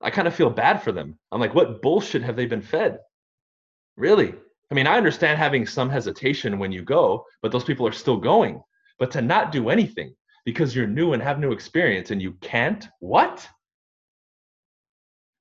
I 0.00 0.10
kind 0.10 0.28
of 0.28 0.34
feel 0.34 0.50
bad 0.50 0.82
for 0.82 0.92
them. 0.92 1.18
I'm 1.32 1.40
like, 1.40 1.54
what 1.54 1.82
bullshit 1.82 2.22
have 2.22 2.36
they 2.36 2.46
been 2.46 2.62
fed? 2.62 2.98
Really? 3.96 4.34
I 4.70 4.74
mean, 4.74 4.86
I 4.86 4.96
understand 4.96 5.38
having 5.38 5.66
some 5.66 5.88
hesitation 5.88 6.58
when 6.58 6.70
you 6.70 6.82
go, 6.82 7.24
but 7.42 7.50
those 7.50 7.64
people 7.64 7.86
are 7.86 7.92
still 7.92 8.18
going. 8.18 8.62
But 8.98 9.10
to 9.12 9.22
not 9.22 9.52
do 9.52 9.70
anything 9.70 10.14
because 10.44 10.74
you're 10.74 10.86
new 10.86 11.14
and 11.14 11.22
have 11.22 11.38
new 11.38 11.52
experience 11.52 12.10
and 12.10 12.20
you 12.20 12.32
can't, 12.40 12.86
what? 13.00 13.48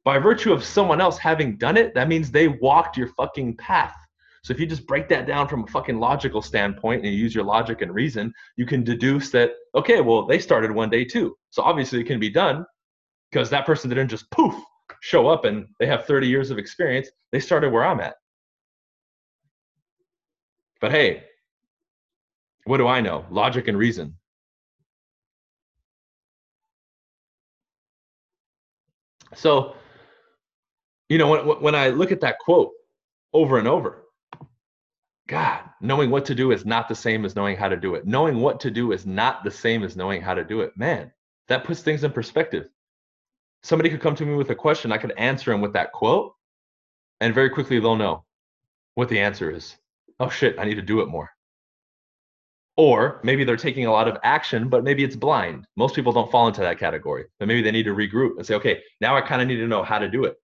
By 0.06 0.20
virtue 0.20 0.53
of 0.53 0.63
someone 0.63 1.01
else 1.01 1.17
having 1.17 1.58
done 1.58 1.75
it, 1.75 1.94
that 1.94 2.08
means 2.08 2.32
they 2.32 2.48
walked 2.48 2.96
your 2.96 3.10
fucking 3.10 3.58
path. 3.58 3.96
So 4.48 4.54
if 4.54 4.62
you 4.62 4.66
just 4.66 4.88
break 4.88 5.10
that 5.10 5.27
down 5.27 5.50
from 5.50 5.66
a 5.66 5.68
fucking 5.68 6.00
logical 6.00 6.42
standpoint 6.42 7.04
and 7.04 7.13
you 7.13 7.20
use 7.20 7.36
your 7.36 7.44
logic 7.44 7.82
and 7.82 7.94
reason, 7.94 8.34
you 8.56 8.66
can 8.66 8.82
deduce 8.82 9.30
that, 9.32 9.51
okay, 9.75 10.00
well, 10.00 10.25
they 10.25 10.39
started 10.39 10.72
one 10.72 10.89
day 10.89 11.04
too. 11.04 11.36
So 11.50 11.63
obviously 11.63 12.00
it 12.00 12.06
can 12.06 12.18
be 12.18 12.30
done 12.30 12.66
because 13.30 13.50
that 13.50 13.66
person 13.66 13.89
didn't 13.89 14.08
just 14.08 14.32
poof 14.32 14.56
show 15.01 15.27
up 15.27 15.44
and 15.44 15.68
they 15.82 15.86
have 15.86 16.06
30 16.06 16.30
years 16.30 16.50
of 16.50 16.58
experience. 16.58 17.10
They 17.34 17.42
started 17.42 17.74
where 17.74 17.84
I'm 17.84 18.00
at. 18.00 18.16
But 20.80 20.92
hey, 20.92 21.24
what 22.63 22.77
do 22.77 22.88
I 22.88 23.01
know? 23.01 23.25
Logic 23.30 23.68
and 23.68 23.77
reason. 23.77 24.16
So 29.36 29.75
you 31.10 31.18
know, 31.18 31.32
when, 31.32 31.62
when 31.62 31.75
I 31.75 31.89
look 31.89 32.13
at 32.13 32.22
that 32.22 32.39
quote 32.39 32.72
over 33.34 33.58
and 33.58 33.68
over, 33.68 34.06
God, 35.27 35.62
knowing 35.81 36.10
what 36.10 36.25
to 36.25 36.36
do 36.36 36.51
is 36.51 36.65
not 36.65 36.88
the 36.88 36.96
same 36.96 37.25
as 37.25 37.36
knowing 37.36 37.57
how 37.57 37.67
to 37.67 37.77
do 37.77 37.96
it. 37.96 38.07
Knowing 38.07 38.39
what 38.39 38.62
to 38.62 38.72
do 38.72 38.93
is 38.93 39.05
not 39.05 39.43
the 39.43 39.51
same 39.51 39.84
as 39.84 39.98
knowing 39.98 40.22
how 40.22 40.34
to 40.34 40.43
do 40.43 40.62
it. 40.62 40.75
Man, 40.77 41.12
that 41.50 41.65
puts 41.65 41.81
things 41.81 42.03
in 42.03 42.12
perspective. 42.12 42.69
Somebody 43.63 43.89
could 43.89 44.01
come 44.01 44.15
to 44.15 44.25
me 44.25 44.36
with 44.36 44.50
a 44.50 44.55
question, 44.55 44.91
I 44.91 44.98
could 44.98 45.13
answer 45.17 45.51
them 45.51 45.62
with 45.62 45.74
that 45.74 45.91
quote, 45.91 46.34
and 47.19 47.34
very 47.34 47.50
quickly 47.50 47.79
they'll 47.79 47.96
know 47.96 48.24
what 48.96 49.10
the 49.10 49.19
answer 49.19 49.51
is. 49.51 49.75
Oh 50.19 50.29
shit, 50.29 50.57
I 50.57 50.65
need 50.65 50.75
to 50.75 50.81
do 50.81 51.01
it 51.01 51.07
more. 51.10 51.29
Or 52.77 53.19
maybe 53.24 53.43
they're 53.43 53.57
taking 53.57 53.88
a 53.88 53.91
lot 53.91 54.07
of 54.07 54.17
action, 54.24 54.69
but 54.69 54.84
maybe 54.84 55.03
it's 55.03 55.15
blind. 55.15 55.65
Most 55.75 55.96
people 55.96 56.13
don't 56.13 56.31
fall 56.31 56.48
into 56.48 56.62
that 56.62 56.79
category. 56.79 57.25
But 57.39 57.48
maybe 57.48 57.63
they 57.63 57.72
need 57.72 57.84
to 57.84 57.96
regroup 57.96 58.38
and 58.38 58.46
say, 58.46 58.53
okay, 58.55 58.81
now 59.01 59.17
I 59.17 59.22
kind 59.22 59.41
of 59.41 59.48
need 59.48 59.57
to 59.57 59.67
know 59.67 59.84
how 59.84 59.98
to 59.98 60.07
do 60.07 60.25
it. 60.25 60.38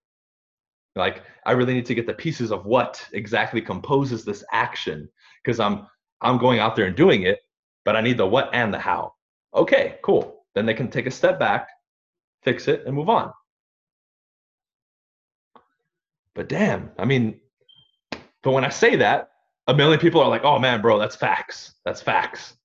Like 0.96 1.24
I 1.46 1.54
really 1.54 1.74
need 1.74 1.86
to 1.88 1.96
get 1.96 2.06
the 2.06 2.14
pieces 2.14 2.52
of 2.52 2.66
what 2.66 3.06
exactly 3.14 3.62
composes 3.62 4.24
this 4.24 4.44
action 4.52 5.10
because 5.44 5.60
I'm 5.60 5.88
I'm 6.22 6.38
going 6.38 6.60
out 6.60 6.76
there 6.76 6.86
and 6.86 6.96
doing 6.96 7.24
it, 7.24 7.40
but 7.84 7.96
I 7.96 8.02
need 8.02 8.18
the 8.18 8.28
what 8.28 8.50
and 8.54 8.74
the 8.74 8.80
how. 8.80 9.14
Okay, 9.54 9.98
cool. 10.04 10.46
Then 10.56 10.66
they 10.66 10.74
can 10.74 10.90
take 10.90 11.08
a 11.08 11.12
step 11.12 11.40
back, 11.40 11.68
fix 12.44 12.68
it, 12.68 12.84
and 12.86 12.96
move 12.96 13.10
on. 13.10 13.34
But 16.36 16.50
damn, 16.50 16.92
I 16.98 17.06
mean, 17.06 17.40
but 18.42 18.52
when 18.52 18.66
I 18.66 18.70
say 18.70 18.96
that, 18.98 19.30
a 19.68 19.74
million 19.74 20.00
people 20.00 20.22
are 20.22 20.30
like, 20.30 20.44
"Oh 20.44 20.60
man, 20.60 20.82
bro, 20.82 21.00
that's 21.00 21.16
facts. 21.16 21.76
That's 21.86 22.02
facts." 22.02 22.56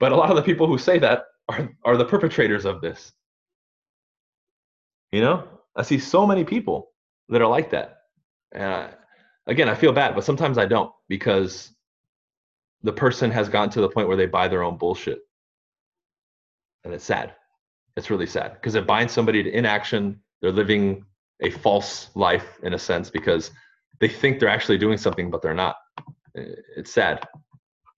But 0.00 0.12
a 0.12 0.16
lot 0.16 0.30
of 0.30 0.36
the 0.36 0.42
people 0.42 0.66
who 0.66 0.78
say 0.78 0.98
that 0.98 1.24
are 1.48 1.70
are 1.84 1.96
the 1.96 2.04
perpetrators 2.04 2.64
of 2.64 2.80
this. 2.80 3.12
You 5.12 5.20
know, 5.20 5.46
I 5.76 5.82
see 5.82 5.98
so 5.98 6.26
many 6.26 6.44
people 6.44 6.91
that 7.32 7.42
are 7.42 7.48
like 7.48 7.70
that. 7.70 8.02
I, 8.54 8.90
again, 9.46 9.68
I 9.68 9.74
feel 9.74 9.92
bad, 9.92 10.14
but 10.14 10.24
sometimes 10.24 10.58
I 10.58 10.66
don't 10.66 10.92
because 11.08 11.72
the 12.82 12.92
person 12.92 13.30
has 13.30 13.48
gotten 13.48 13.70
to 13.70 13.80
the 13.80 13.88
point 13.88 14.08
where 14.08 14.16
they 14.16 14.26
buy 14.26 14.48
their 14.48 14.62
own 14.62 14.76
bullshit. 14.76 15.20
And 16.84 16.92
it's 16.92 17.04
sad. 17.04 17.34
It's 17.96 18.10
really 18.10 18.26
sad 18.26 18.54
because 18.54 18.74
it 18.74 18.86
binds 18.86 19.12
somebody 19.12 19.42
to 19.42 19.50
inaction. 19.50 20.20
They're 20.40 20.52
living 20.52 21.04
a 21.40 21.50
false 21.50 22.10
life 22.14 22.58
in 22.62 22.74
a 22.74 22.78
sense 22.78 23.10
because 23.10 23.50
they 24.00 24.08
think 24.08 24.38
they're 24.38 24.48
actually 24.48 24.78
doing 24.78 24.98
something, 24.98 25.30
but 25.30 25.42
they're 25.42 25.54
not. 25.54 25.76
It's 26.34 26.92
sad. 26.92 27.26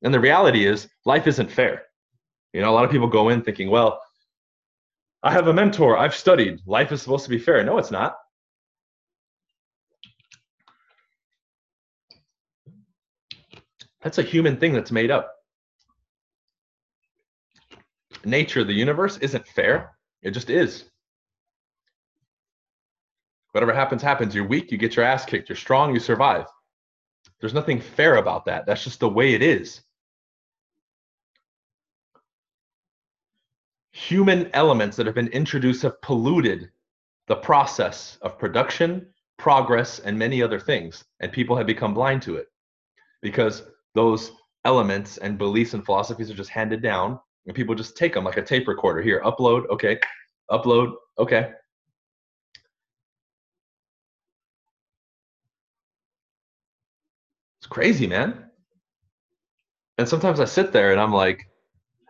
And 0.02 0.12
the 0.12 0.20
reality 0.20 0.66
is, 0.66 0.88
life 1.06 1.26
isn't 1.26 1.50
fair. 1.50 1.84
You 2.52 2.60
know, 2.60 2.70
a 2.70 2.74
lot 2.74 2.84
of 2.84 2.90
people 2.90 3.08
go 3.08 3.30
in 3.30 3.42
thinking, 3.42 3.70
well, 3.70 4.00
I 5.22 5.32
have 5.32 5.48
a 5.48 5.52
mentor, 5.52 5.96
I've 5.96 6.14
studied, 6.14 6.60
life 6.66 6.92
is 6.92 7.00
supposed 7.00 7.24
to 7.24 7.30
be 7.30 7.38
fair. 7.38 7.64
No, 7.64 7.78
it's 7.78 7.90
not. 7.90 8.16
That's 14.04 14.18
a 14.18 14.22
human 14.22 14.58
thing 14.58 14.74
that's 14.74 14.92
made 14.92 15.10
up. 15.10 15.34
Nature, 18.24 18.62
the 18.62 18.72
universe, 18.72 19.16
isn't 19.18 19.48
fair. 19.48 19.96
It 20.22 20.32
just 20.32 20.50
is. 20.50 20.84
Whatever 23.52 23.72
happens, 23.72 24.02
happens. 24.02 24.34
You're 24.34 24.46
weak, 24.46 24.70
you 24.70 24.78
get 24.78 24.94
your 24.94 25.04
ass 25.06 25.24
kicked. 25.24 25.48
You're 25.48 25.56
strong, 25.56 25.94
you 25.94 26.00
survive. 26.00 26.46
There's 27.40 27.54
nothing 27.54 27.80
fair 27.80 28.16
about 28.16 28.44
that. 28.44 28.66
That's 28.66 28.84
just 28.84 29.00
the 29.00 29.08
way 29.08 29.32
it 29.32 29.42
is. 29.42 29.80
Human 33.92 34.50
elements 34.52 34.96
that 34.96 35.06
have 35.06 35.14
been 35.14 35.28
introduced 35.28 35.82
have 35.82 36.00
polluted 36.02 36.70
the 37.26 37.36
process 37.36 38.18
of 38.20 38.38
production, 38.38 39.06
progress, 39.38 40.00
and 40.00 40.18
many 40.18 40.42
other 40.42 40.60
things. 40.60 41.04
And 41.20 41.32
people 41.32 41.56
have 41.56 41.66
become 41.66 41.94
blind 41.94 42.20
to 42.22 42.36
it 42.36 42.48
because 43.22 43.62
those 43.94 44.32
elements 44.64 45.18
and 45.18 45.38
beliefs 45.38 45.74
and 45.74 45.84
philosophies 45.84 46.30
are 46.30 46.34
just 46.34 46.50
handed 46.50 46.82
down 46.82 47.18
and 47.46 47.54
people 47.54 47.74
just 47.74 47.96
take 47.96 48.14
them 48.14 48.24
like 48.24 48.36
a 48.36 48.42
tape 48.42 48.66
recorder. 48.68 49.02
Here 49.02 49.20
upload 49.24 49.68
okay 49.68 49.98
upload 50.50 50.94
okay. 51.18 51.52
It's 57.60 57.66
crazy 57.68 58.06
man. 58.06 58.44
And 59.98 60.08
sometimes 60.08 60.40
i 60.40 60.44
sit 60.44 60.72
there 60.72 60.90
and 60.90 61.00
i'm 61.00 61.12
like 61.12 61.48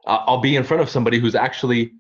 i'll 0.07 0.41
be 0.41 0.57
in 0.57 0.65
front 0.65 0.83
of 0.83 0.89
somebody 0.89 1.19
who's 1.19 1.35
actually 1.35 1.93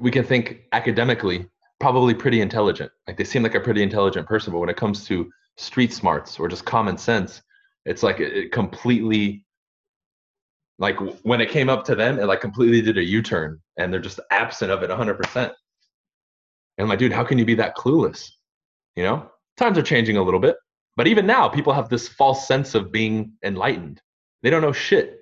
we 0.00 0.10
can 0.10 0.24
think 0.24 0.62
academically 0.72 1.46
probably 1.78 2.14
pretty 2.14 2.40
intelligent. 2.40 2.90
Like 3.06 3.16
they 3.16 3.24
seem 3.24 3.42
like 3.42 3.54
a 3.54 3.60
pretty 3.60 3.82
intelligent 3.82 4.26
person 4.26 4.52
but 4.52 4.58
when 4.58 4.68
it 4.68 4.76
comes 4.76 5.04
to 5.06 5.30
street 5.56 5.92
smarts 5.92 6.38
or 6.38 6.48
just 6.48 6.64
common 6.64 6.98
sense 6.98 7.42
it's 7.86 8.02
like 8.02 8.20
it, 8.20 8.52
completely 8.52 9.44
like 10.78 10.98
when 11.22 11.40
it 11.40 11.48
came 11.48 11.70
up 11.70 11.84
to 11.86 11.94
them, 11.94 12.18
it 12.18 12.26
like 12.26 12.42
completely 12.42 12.82
did 12.82 12.98
a 12.98 13.04
U-turn 13.04 13.58
and 13.78 13.90
they're 13.90 14.00
just 14.00 14.20
absent 14.30 14.70
of 14.70 14.82
it 14.82 14.90
100%. 14.90 15.36
And 15.36 15.54
I'm 16.78 16.88
like, 16.88 16.98
dude, 16.98 17.12
how 17.12 17.24
can 17.24 17.38
you 17.38 17.46
be 17.46 17.54
that 17.54 17.76
clueless? 17.76 18.28
You 18.94 19.04
know, 19.04 19.30
times 19.56 19.78
are 19.78 19.82
changing 19.82 20.18
a 20.18 20.22
little 20.22 20.40
bit, 20.40 20.56
but 20.96 21.06
even 21.06 21.26
now, 21.26 21.48
people 21.48 21.72
have 21.72 21.88
this 21.88 22.08
false 22.08 22.46
sense 22.46 22.74
of 22.74 22.92
being 22.92 23.32
enlightened. 23.44 24.02
They 24.42 24.50
don't 24.50 24.62
know 24.62 24.72
shit, 24.72 25.20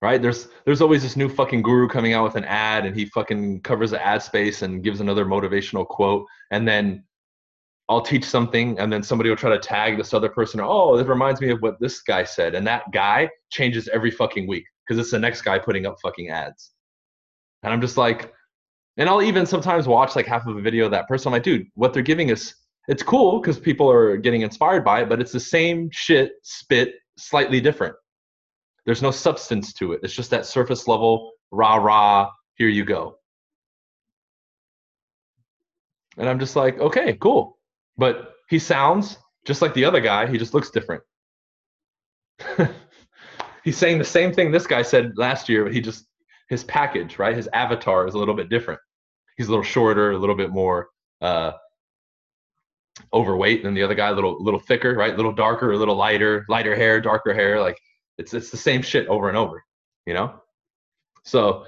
right? 0.00 0.20
There's 0.20 0.48
there's 0.64 0.80
always 0.80 1.02
this 1.02 1.16
new 1.16 1.28
fucking 1.28 1.62
guru 1.62 1.88
coming 1.88 2.12
out 2.12 2.24
with 2.24 2.36
an 2.36 2.44
ad, 2.44 2.86
and 2.86 2.94
he 2.96 3.06
fucking 3.06 3.62
covers 3.62 3.90
the 3.90 4.04
ad 4.04 4.22
space 4.22 4.62
and 4.62 4.82
gives 4.82 5.00
another 5.00 5.24
motivational 5.24 5.86
quote, 5.86 6.26
and 6.50 6.66
then 6.66 7.04
I'll 7.92 8.00
teach 8.00 8.24
something 8.24 8.78
and 8.78 8.90
then 8.90 9.02
somebody 9.02 9.28
will 9.28 9.36
try 9.36 9.50
to 9.50 9.58
tag 9.58 9.98
this 9.98 10.14
other 10.14 10.30
person. 10.30 10.60
Oh, 10.62 10.96
this 10.96 11.06
reminds 11.06 11.42
me 11.42 11.50
of 11.50 11.60
what 11.60 11.78
this 11.78 12.00
guy 12.00 12.24
said. 12.24 12.54
And 12.54 12.66
that 12.66 12.90
guy 12.90 13.28
changes 13.50 13.86
every 13.92 14.10
fucking 14.10 14.48
week 14.48 14.64
because 14.86 14.98
it's 14.98 15.10
the 15.10 15.18
next 15.18 15.42
guy 15.42 15.58
putting 15.58 15.84
up 15.84 15.96
fucking 16.02 16.30
ads. 16.30 16.70
And 17.62 17.70
I'm 17.72 17.82
just 17.82 17.98
like, 17.98 18.32
and 18.96 19.10
I'll 19.10 19.22
even 19.22 19.44
sometimes 19.44 19.86
watch 19.86 20.16
like 20.16 20.26
half 20.26 20.46
of 20.46 20.56
a 20.56 20.62
video 20.62 20.86
of 20.86 20.90
that 20.92 21.06
person. 21.06 21.28
I'm 21.28 21.32
like, 21.34 21.42
dude, 21.42 21.66
what 21.74 21.92
they're 21.92 22.02
giving 22.02 22.32
us, 22.32 22.54
it's 22.88 23.02
cool 23.02 23.40
because 23.40 23.58
people 23.58 23.90
are 23.90 24.16
getting 24.16 24.40
inspired 24.40 24.84
by 24.84 25.02
it, 25.02 25.10
but 25.10 25.20
it's 25.20 25.32
the 25.32 25.40
same 25.40 25.90
shit, 25.92 26.32
spit, 26.42 26.94
slightly 27.18 27.60
different. 27.60 27.94
There's 28.86 29.02
no 29.02 29.10
substance 29.10 29.74
to 29.74 29.92
it. 29.92 30.00
It's 30.02 30.14
just 30.14 30.30
that 30.30 30.46
surface 30.46 30.88
level, 30.88 31.32
rah 31.50 31.76
rah, 31.76 32.30
here 32.56 32.68
you 32.68 32.86
go. 32.86 33.18
And 36.16 36.26
I'm 36.26 36.38
just 36.38 36.56
like, 36.56 36.78
okay, 36.80 37.18
cool 37.20 37.58
but 37.96 38.34
he 38.48 38.58
sounds 38.58 39.18
Just 39.44 39.62
like 39.62 39.74
the 39.74 39.84
other 39.84 40.00
guy, 40.00 40.26
he 40.26 40.38
just 40.38 40.54
looks 40.54 40.70
different. 40.70 41.02
He's 43.64 43.76
saying 43.76 43.98
the 43.98 44.04
same 44.04 44.32
thing 44.32 44.50
this 44.50 44.66
guy 44.66 44.82
said 44.82 45.16
last 45.16 45.48
year, 45.48 45.64
but 45.64 45.72
he 45.72 45.80
just 45.80 46.06
his 46.48 46.64
package, 46.64 47.18
right? 47.18 47.34
His 47.34 47.48
avatar 47.52 48.06
is 48.06 48.14
a 48.14 48.18
little 48.18 48.34
bit 48.34 48.48
different. 48.48 48.80
He's 49.36 49.46
a 49.46 49.50
little 49.50 49.64
shorter, 49.64 50.12
a 50.12 50.18
little 50.18 50.34
bit 50.34 50.50
more 50.50 50.88
uh, 51.20 51.52
overweight 53.12 53.62
than 53.62 53.74
the 53.74 53.82
other 53.82 53.94
guy, 53.94 54.08
a 54.08 54.12
little 54.12 54.42
little 54.42 54.60
thicker, 54.60 54.94
right? 54.94 55.14
A 55.14 55.16
little 55.16 55.32
darker, 55.32 55.72
a 55.72 55.78
little 55.78 55.96
lighter, 55.96 56.44
lighter 56.48 56.76
hair, 56.76 57.00
darker 57.00 57.32
hair. 57.32 57.60
Like 57.60 57.78
it's 58.18 58.34
it's 58.34 58.50
the 58.50 58.56
same 58.56 58.82
shit 58.82 59.06
over 59.08 59.28
and 59.28 59.36
over, 59.36 59.64
you 60.06 60.14
know. 60.14 60.40
So, 61.24 61.66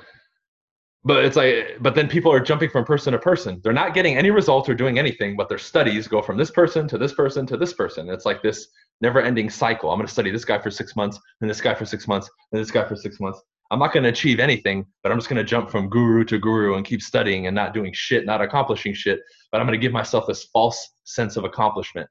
but 1.04 1.24
it's 1.24 1.36
like, 1.36 1.76
but 1.80 1.94
then 1.94 2.08
people 2.08 2.32
are 2.32 2.40
jumping 2.40 2.70
from 2.70 2.84
person 2.84 3.12
to 3.12 3.18
person. 3.18 3.60
They're 3.62 3.72
not 3.72 3.92
getting 3.92 4.16
any 4.16 4.30
results 4.30 4.68
or 4.68 4.74
doing 4.74 4.98
anything, 4.98 5.36
but 5.36 5.48
their 5.48 5.58
studies 5.58 6.08
go 6.08 6.22
from 6.22 6.38
this 6.38 6.50
person 6.50 6.88
to 6.88 6.98
this 6.98 7.12
person 7.12 7.46
to 7.46 7.56
this 7.56 7.74
person. 7.74 8.08
It's 8.08 8.24
like 8.24 8.42
this 8.42 8.68
never-ending 9.00 9.50
cycle. 9.50 9.90
I'm 9.90 9.98
going 9.98 10.06
to 10.06 10.12
study 10.12 10.30
this 10.30 10.44
guy 10.44 10.58
for 10.58 10.70
six 10.70 10.96
months, 10.96 11.18
and 11.40 11.50
this 11.50 11.60
guy 11.60 11.74
for 11.74 11.84
six 11.84 12.08
months, 12.08 12.30
and 12.52 12.60
this 12.60 12.70
guy 12.70 12.88
for 12.88 12.96
six 12.96 13.20
months. 13.20 13.42
I'm 13.70 13.78
not 13.78 13.92
going 13.92 14.04
to 14.04 14.10
achieve 14.10 14.40
anything, 14.40 14.86
but 15.02 15.10
I'm 15.10 15.18
just 15.18 15.28
going 15.28 15.38
to 15.38 15.44
jump 15.44 15.70
from 15.70 15.88
guru 15.88 16.24
to 16.24 16.38
guru 16.38 16.76
and 16.76 16.86
keep 16.86 17.02
studying 17.02 17.46
and 17.46 17.54
not 17.54 17.74
doing 17.74 17.92
shit, 17.92 18.24
not 18.24 18.40
accomplishing 18.40 18.94
shit. 18.94 19.20
But 19.50 19.60
I'm 19.60 19.66
going 19.66 19.78
to 19.78 19.82
give 19.82 19.92
myself 19.92 20.26
this 20.26 20.44
false 20.52 20.90
sense 21.04 21.36
of 21.36 21.44
accomplishment 21.44 22.08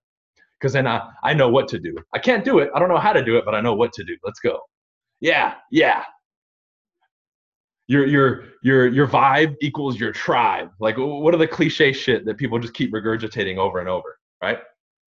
because 0.59 0.73
then 0.73 0.87
I, 0.87 1.09
I 1.23 1.33
know 1.33 1.49
what 1.49 1.67
to 1.69 1.79
do. 1.79 1.95
I 2.13 2.19
can't 2.19 2.45
do 2.45 2.59
it. 2.59 2.69
I 2.75 2.79
don't 2.79 2.89
know 2.89 2.97
how 2.97 3.13
to 3.13 3.23
do 3.23 3.37
it, 3.37 3.45
but 3.45 3.55
I 3.55 3.61
know 3.61 3.73
what 3.73 3.93
to 3.93 4.03
do. 4.03 4.15
Let's 4.23 4.39
go. 4.39 4.59
Yeah, 5.19 5.55
yeah. 5.71 6.03
Your 7.87 8.05
your 8.05 8.45
your 8.63 8.87
your 8.87 9.07
vibe 9.07 9.55
equals 9.61 9.99
your 9.99 10.11
tribe. 10.11 10.69
Like 10.79 10.95
what 10.97 11.33
are 11.33 11.37
the 11.37 11.47
cliche 11.47 11.91
shit 11.91 12.25
that 12.25 12.37
people 12.37 12.57
just 12.59 12.73
keep 12.73 12.93
regurgitating 12.93 13.57
over 13.57 13.79
and 13.79 13.89
over, 13.89 14.17
right? 14.41 14.59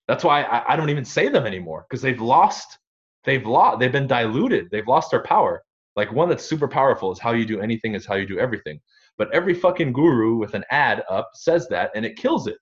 That's 0.08 0.24
why 0.24 0.42
I, 0.42 0.74
I 0.74 0.76
don't 0.76 0.90
even 0.90 1.04
say 1.04 1.28
them 1.28 1.46
anymore 1.46 1.86
because 1.88 2.02
they've 2.02 2.20
lost, 2.20 2.78
they've 3.24 3.46
lost, 3.46 3.80
they've 3.80 3.92
been 3.92 4.06
diluted. 4.06 4.68
They've 4.70 4.86
lost 4.86 5.10
their 5.10 5.22
power. 5.22 5.62
Like 5.96 6.12
one 6.12 6.28
that's 6.28 6.44
super 6.44 6.68
powerful 6.68 7.10
is 7.10 7.18
how 7.18 7.32
you 7.32 7.46
do 7.46 7.60
anything 7.60 7.94
is 7.94 8.06
how 8.06 8.14
you 8.16 8.26
do 8.26 8.38
everything. 8.38 8.78
But 9.18 9.32
every 9.32 9.54
fucking 9.54 9.92
guru 9.92 10.36
with 10.36 10.54
an 10.54 10.64
ad 10.70 11.02
up 11.10 11.30
says 11.34 11.68
that 11.68 11.90
and 11.94 12.04
it 12.04 12.16
kills 12.16 12.46
it. 12.46 12.58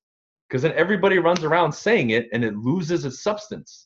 Because 0.49 0.63
then 0.63 0.73
everybody 0.77 1.19
runs 1.19 1.43
around 1.43 1.73
saying 1.73 2.11
it 2.11 2.29
and 2.33 2.45
it 2.45 2.55
loses 2.57 3.05
its 3.05 3.23
substance. 3.23 3.84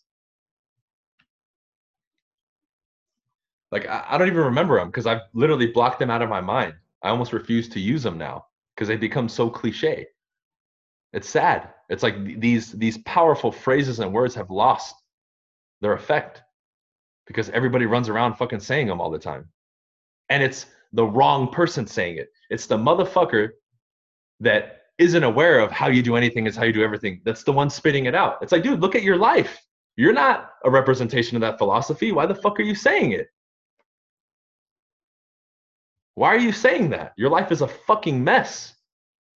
Like 3.71 3.87
I, 3.87 4.05
I 4.11 4.19
don't 4.19 4.29
even 4.29 4.43
remember 4.45 4.79
them 4.79 4.89
because 4.89 5.07
I've 5.07 5.23
literally 5.35 5.67
blocked 5.67 5.99
them 5.99 6.11
out 6.11 6.23
of 6.23 6.29
my 6.29 6.41
mind. 6.41 6.75
I 7.03 7.11
almost 7.11 7.33
refuse 7.33 7.69
to 7.71 7.81
use 7.81 8.03
them 8.03 8.19
now 8.19 8.47
because 8.75 8.89
they 8.89 8.97
become 8.97 9.29
so 9.29 9.49
cliche. 9.49 10.07
It's 11.13 11.29
sad. 11.29 11.71
It's 11.89 12.03
like 12.03 12.41
these 12.41 12.73
these 12.73 12.99
powerful 12.99 13.51
phrases 13.51 14.01
and 14.01 14.13
words 14.13 14.35
have 14.35 14.51
lost 14.51 14.95
their 15.81 15.93
effect 15.93 16.43
because 17.27 17.51
everybody 17.51 17.87
runs 17.87 18.09
around 18.09 18.35
fucking 18.35 18.61
saying 18.61 18.87
them 18.87 19.01
all 19.01 19.11
the 19.11 19.19
time. 19.19 19.49
And 20.29 20.43
it's 20.43 20.67
the 20.93 21.05
wrong 21.05 21.49
person 21.51 21.87
saying 21.87 22.19
it. 22.19 22.29
It's 22.51 22.67
the 22.67 22.77
motherfucker 22.77 23.51
that 24.41 24.83
isn't 24.99 25.23
aware 25.23 25.61
of 25.61 25.71
how 25.71 25.89
you 25.89 26.03
do 26.03 26.17
anything 26.17 26.47
is 26.47 26.57
how 26.57 26.65
you 26.65 26.73
do 26.73 26.83
everything. 26.83 27.21
That's 27.25 27.45
the 27.45 27.53
one 27.53 27.71
spitting 27.71 28.07
it 28.07 28.15
out. 28.15 28.39
It's 28.43 28.53
like, 28.53 28.63
dude, 28.63 28.81
look 28.81 28.95
at 28.95 29.03
your 29.03 29.17
life. 29.17 29.59
You're 29.97 30.13
not 30.13 30.53
a 30.65 30.71
representation 30.71 31.37
of 31.37 31.41
that 31.43 31.59
philosophy. 31.59 32.13
Why 32.13 32.27
the 32.27 32.35
fuck 32.35 32.59
are 32.59 32.65
you 32.65 32.75
saying 32.75 33.13
it? 33.13 33.29
Why 36.19 36.35
are 36.35 36.39
you 36.39 36.51
saying 36.51 36.91
that? 36.91 37.13
Your 37.17 37.31
life 37.31 37.53
is 37.53 37.63
a 37.63 37.69
fucking 37.69 38.25
mess. 38.25 38.75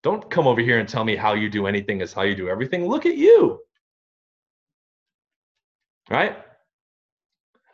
Don't 0.03 0.29
come 0.29 0.47
over 0.47 0.59
here 0.59 0.79
and 0.79 0.89
tell 0.89 1.05
me 1.05 1.15
how 1.15 1.33
you 1.33 1.49
do 1.49 1.65
anything 1.65 2.01
is 2.01 2.11
how 2.11 2.23
you 2.23 2.35
do 2.35 2.49
everything. 2.49 2.85
Look 2.85 3.05
at 3.05 3.15
you. 3.15 3.61
Right? 6.09 6.35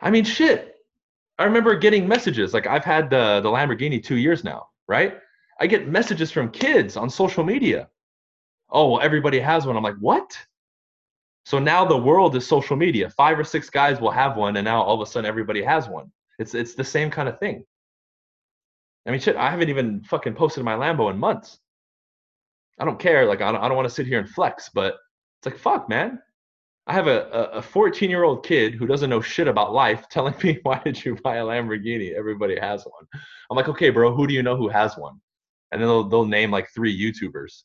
I 0.00 0.10
mean, 0.10 0.22
shit. 0.22 0.76
I 1.40 1.44
remember 1.44 1.74
getting 1.74 2.06
messages. 2.06 2.54
Like 2.54 2.68
I've 2.68 2.84
had 2.84 3.10
the 3.10 3.40
the 3.40 3.48
Lamborghini 3.48 4.00
two 4.00 4.14
years 4.14 4.44
now, 4.44 4.68
right? 4.86 5.18
I 5.58 5.66
get 5.66 5.88
messages 5.88 6.30
from 6.30 6.48
kids 6.52 6.96
on 6.96 7.10
social 7.10 7.42
media. 7.42 7.88
Oh, 8.70 8.92
well, 8.92 9.00
everybody 9.00 9.40
has 9.40 9.66
one. 9.66 9.76
I'm 9.76 9.82
like, 9.82 9.98
what? 9.98 10.38
So 11.46 11.58
now 11.58 11.84
the 11.84 11.96
world 11.96 12.36
is 12.36 12.46
social 12.46 12.76
media. 12.76 13.10
Five 13.10 13.40
or 13.40 13.44
six 13.44 13.70
guys 13.70 14.00
will 14.00 14.12
have 14.12 14.36
one, 14.36 14.56
and 14.56 14.64
now 14.64 14.80
all 14.80 15.02
of 15.02 15.08
a 15.08 15.10
sudden 15.10 15.28
everybody 15.28 15.64
has 15.64 15.88
one. 15.88 16.12
It's 16.38 16.54
it's 16.54 16.74
the 16.76 16.84
same 16.84 17.10
kind 17.10 17.28
of 17.28 17.40
thing. 17.40 17.64
I 19.06 19.10
mean, 19.10 19.20
shit. 19.20 19.36
I 19.36 19.50
haven't 19.50 19.70
even 19.70 20.02
fucking 20.02 20.34
posted 20.34 20.64
my 20.64 20.74
Lambo 20.74 21.10
in 21.10 21.18
months. 21.18 21.58
I 22.78 22.84
don't 22.84 22.98
care. 22.98 23.26
Like 23.26 23.40
I 23.40 23.52
don't, 23.52 23.62
I 23.62 23.68
don't 23.68 23.76
want 23.76 23.88
to 23.88 23.94
sit 23.94 24.06
here 24.06 24.18
and 24.18 24.28
flex, 24.28 24.70
but 24.72 24.96
it's 25.38 25.46
like 25.46 25.58
fuck, 25.58 25.88
man. 25.88 26.18
I 26.86 26.92
have 26.94 27.06
a, 27.06 27.28
a 27.52 27.62
14 27.62 28.10
year 28.10 28.24
old 28.24 28.44
kid 28.44 28.74
who 28.74 28.86
doesn't 28.86 29.10
know 29.10 29.20
shit 29.20 29.46
about 29.48 29.72
life 29.72 30.08
telling 30.10 30.34
me, 30.42 30.58
why 30.62 30.80
did 30.84 31.04
you 31.04 31.16
buy 31.22 31.36
a 31.36 31.44
Lamborghini? 31.44 32.12
Everybody 32.14 32.58
has 32.58 32.84
one. 32.84 33.06
I'm 33.50 33.56
like, 33.56 33.68
okay, 33.68 33.90
bro, 33.90 34.14
who 34.14 34.26
do 34.26 34.34
you 34.34 34.42
know 34.42 34.56
who 34.56 34.68
has 34.68 34.96
one? 34.96 35.20
And 35.72 35.80
then 35.80 35.88
they'll, 35.88 36.08
they'll 36.08 36.26
name 36.26 36.50
like 36.50 36.68
three 36.74 36.98
YouTubers. 36.98 37.62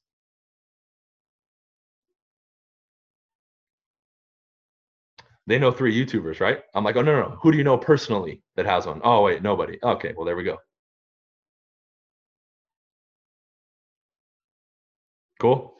They 5.48 5.60
know 5.60 5.72
three 5.72 5.96
YouTubers, 5.96 6.40
right? 6.40 6.62
I'm 6.74 6.84
like, 6.84 6.96
oh, 6.96 7.02
no, 7.02 7.14
no, 7.14 7.30
no. 7.30 7.38
Who 7.42 7.52
do 7.52 7.58
you 7.58 7.64
know 7.64 7.78
personally 7.78 8.42
that 8.56 8.66
has 8.66 8.88
one? 8.88 9.00
Oh, 9.04 9.22
wait, 9.24 9.44
nobody. 9.44 9.78
Okay, 9.84 10.14
well, 10.16 10.26
there 10.26 10.36
we 10.36 10.44
go. 10.44 10.58
Cool. 15.40 15.74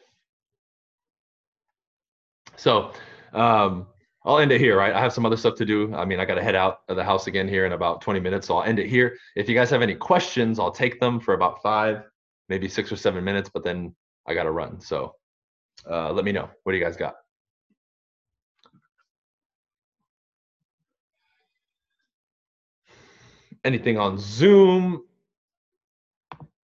So, 2.56 2.92
um, 3.32 3.86
I'll 4.26 4.38
end 4.38 4.50
it 4.50 4.60
here, 4.60 4.76
right? 4.76 4.92
I 4.92 5.00
have 5.00 5.12
some 5.12 5.24
other 5.24 5.36
stuff 5.36 5.54
to 5.56 5.64
do. 5.64 5.94
I 5.94 6.04
mean, 6.04 6.18
I 6.18 6.24
got 6.24 6.34
to 6.34 6.42
head 6.42 6.56
out 6.56 6.80
of 6.88 6.96
the 6.96 7.04
house 7.04 7.28
again 7.28 7.46
here 7.46 7.64
in 7.64 7.72
about 7.72 8.00
20 8.00 8.18
minutes. 8.18 8.48
So 8.48 8.56
I'll 8.56 8.64
end 8.64 8.80
it 8.80 8.88
here. 8.88 9.16
If 9.36 9.48
you 9.48 9.54
guys 9.54 9.70
have 9.70 9.82
any 9.82 9.94
questions, 9.94 10.58
I'll 10.58 10.72
take 10.72 10.98
them 10.98 11.20
for 11.20 11.34
about 11.34 11.62
five, 11.62 12.02
maybe 12.48 12.68
six 12.68 12.90
or 12.90 12.96
seven 12.96 13.22
minutes, 13.22 13.48
but 13.52 13.62
then 13.62 13.94
I 14.26 14.34
got 14.34 14.42
to 14.42 14.50
run. 14.50 14.80
So 14.80 15.14
uh, 15.88 16.12
let 16.12 16.24
me 16.24 16.32
know. 16.32 16.50
What 16.64 16.72
do 16.72 16.78
you 16.78 16.84
guys 16.84 16.96
got? 16.96 17.14
Anything 23.64 23.96
on 23.96 24.18
Zoom? 24.18 25.04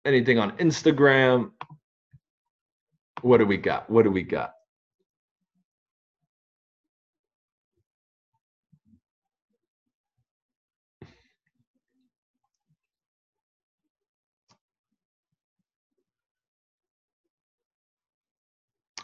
Anything 0.05 0.41
on 0.41 0.57
Instagram? 0.59 1.53
What 3.23 3.39
do 3.39 3.47
we 3.47 3.57
got? 3.57 3.89
What 3.89 4.03
do 4.03 4.11
we 4.11 4.23
got? 4.23 4.55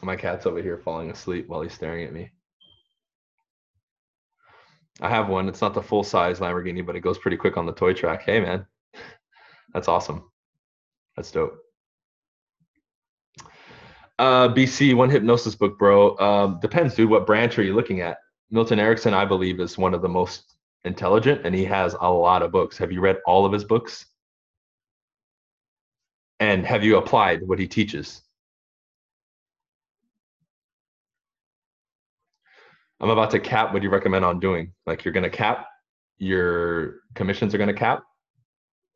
My 0.03 0.17
cat's 0.17 0.47
over 0.47 0.63
here 0.63 0.79
falling 0.79 1.11
asleep 1.11 1.49
while 1.49 1.61
he's 1.63 1.75
staring 1.75 2.05
at 2.05 2.13
me. 2.13 2.31
I 5.01 5.09
have 5.09 5.29
one. 5.29 5.49
It's 5.49 5.61
not 5.61 5.75
the 5.75 5.83
full 5.83 6.03
size 6.03 6.41
Lamborghini, 6.41 6.85
but 6.85 6.97
it 6.97 7.01
goes 7.01 7.19
pretty 7.19 7.37
quick 7.37 7.57
on 7.57 7.67
the 7.67 7.73
toy 7.73 7.95
track. 7.95 8.23
Hey, 8.23 8.41
man. 8.41 8.67
That's 9.75 9.89
awesome. 9.89 10.31
That's 11.17 11.31
dope. 11.31 11.59
Uh, 14.19 14.49
BC, 14.49 14.95
one 14.95 15.11
hypnosis 15.11 15.55
book, 15.55 15.79
bro. 15.79 16.17
Um, 16.19 16.59
depends, 16.61 16.95
dude. 16.95 17.09
What 17.09 17.27
branch 17.27 17.59
are 17.59 17.63
you 17.63 17.75
looking 17.75 18.01
at? 18.01 18.19
Milton 18.51 18.81
Erickson, 18.81 19.15
I 19.15 19.25
believe, 19.25 19.61
is 19.61 19.79
one 19.79 19.95
of 19.95 20.03
the 20.03 20.09
most 20.09 20.57
intelligent, 20.85 21.43
and 21.45 21.55
he 21.55 21.65
has 21.65 21.95
a 22.01 22.11
lot 22.11 22.43
of 22.43 22.51
books. 22.51 22.79
Have 22.79 22.91
you 22.91 23.01
read 23.01 23.19
all 23.27 23.47
of 23.47 23.53
his 23.53 23.65
books? 23.65 24.07
And 26.41 26.67
have 26.67 26.83
you 26.85 26.97
applied 26.97 27.47
what 27.47 27.59
he 27.59 27.69
teaches? 27.69 28.23
I'm 33.01 33.11
about 33.11 33.31
to 33.33 33.39
cap. 33.41 33.73
What 33.73 33.81
do 33.81 33.87
you 33.87 33.93
recommend 33.93 34.25
on 34.25 34.41
doing? 34.41 34.73
Like 34.87 35.05
you're 35.05 35.15
gonna 35.15 35.31
cap, 35.31 35.67
your 36.19 37.01
commissions 37.15 37.55
are 37.55 37.59
gonna 37.59 37.75
cap. 37.75 38.03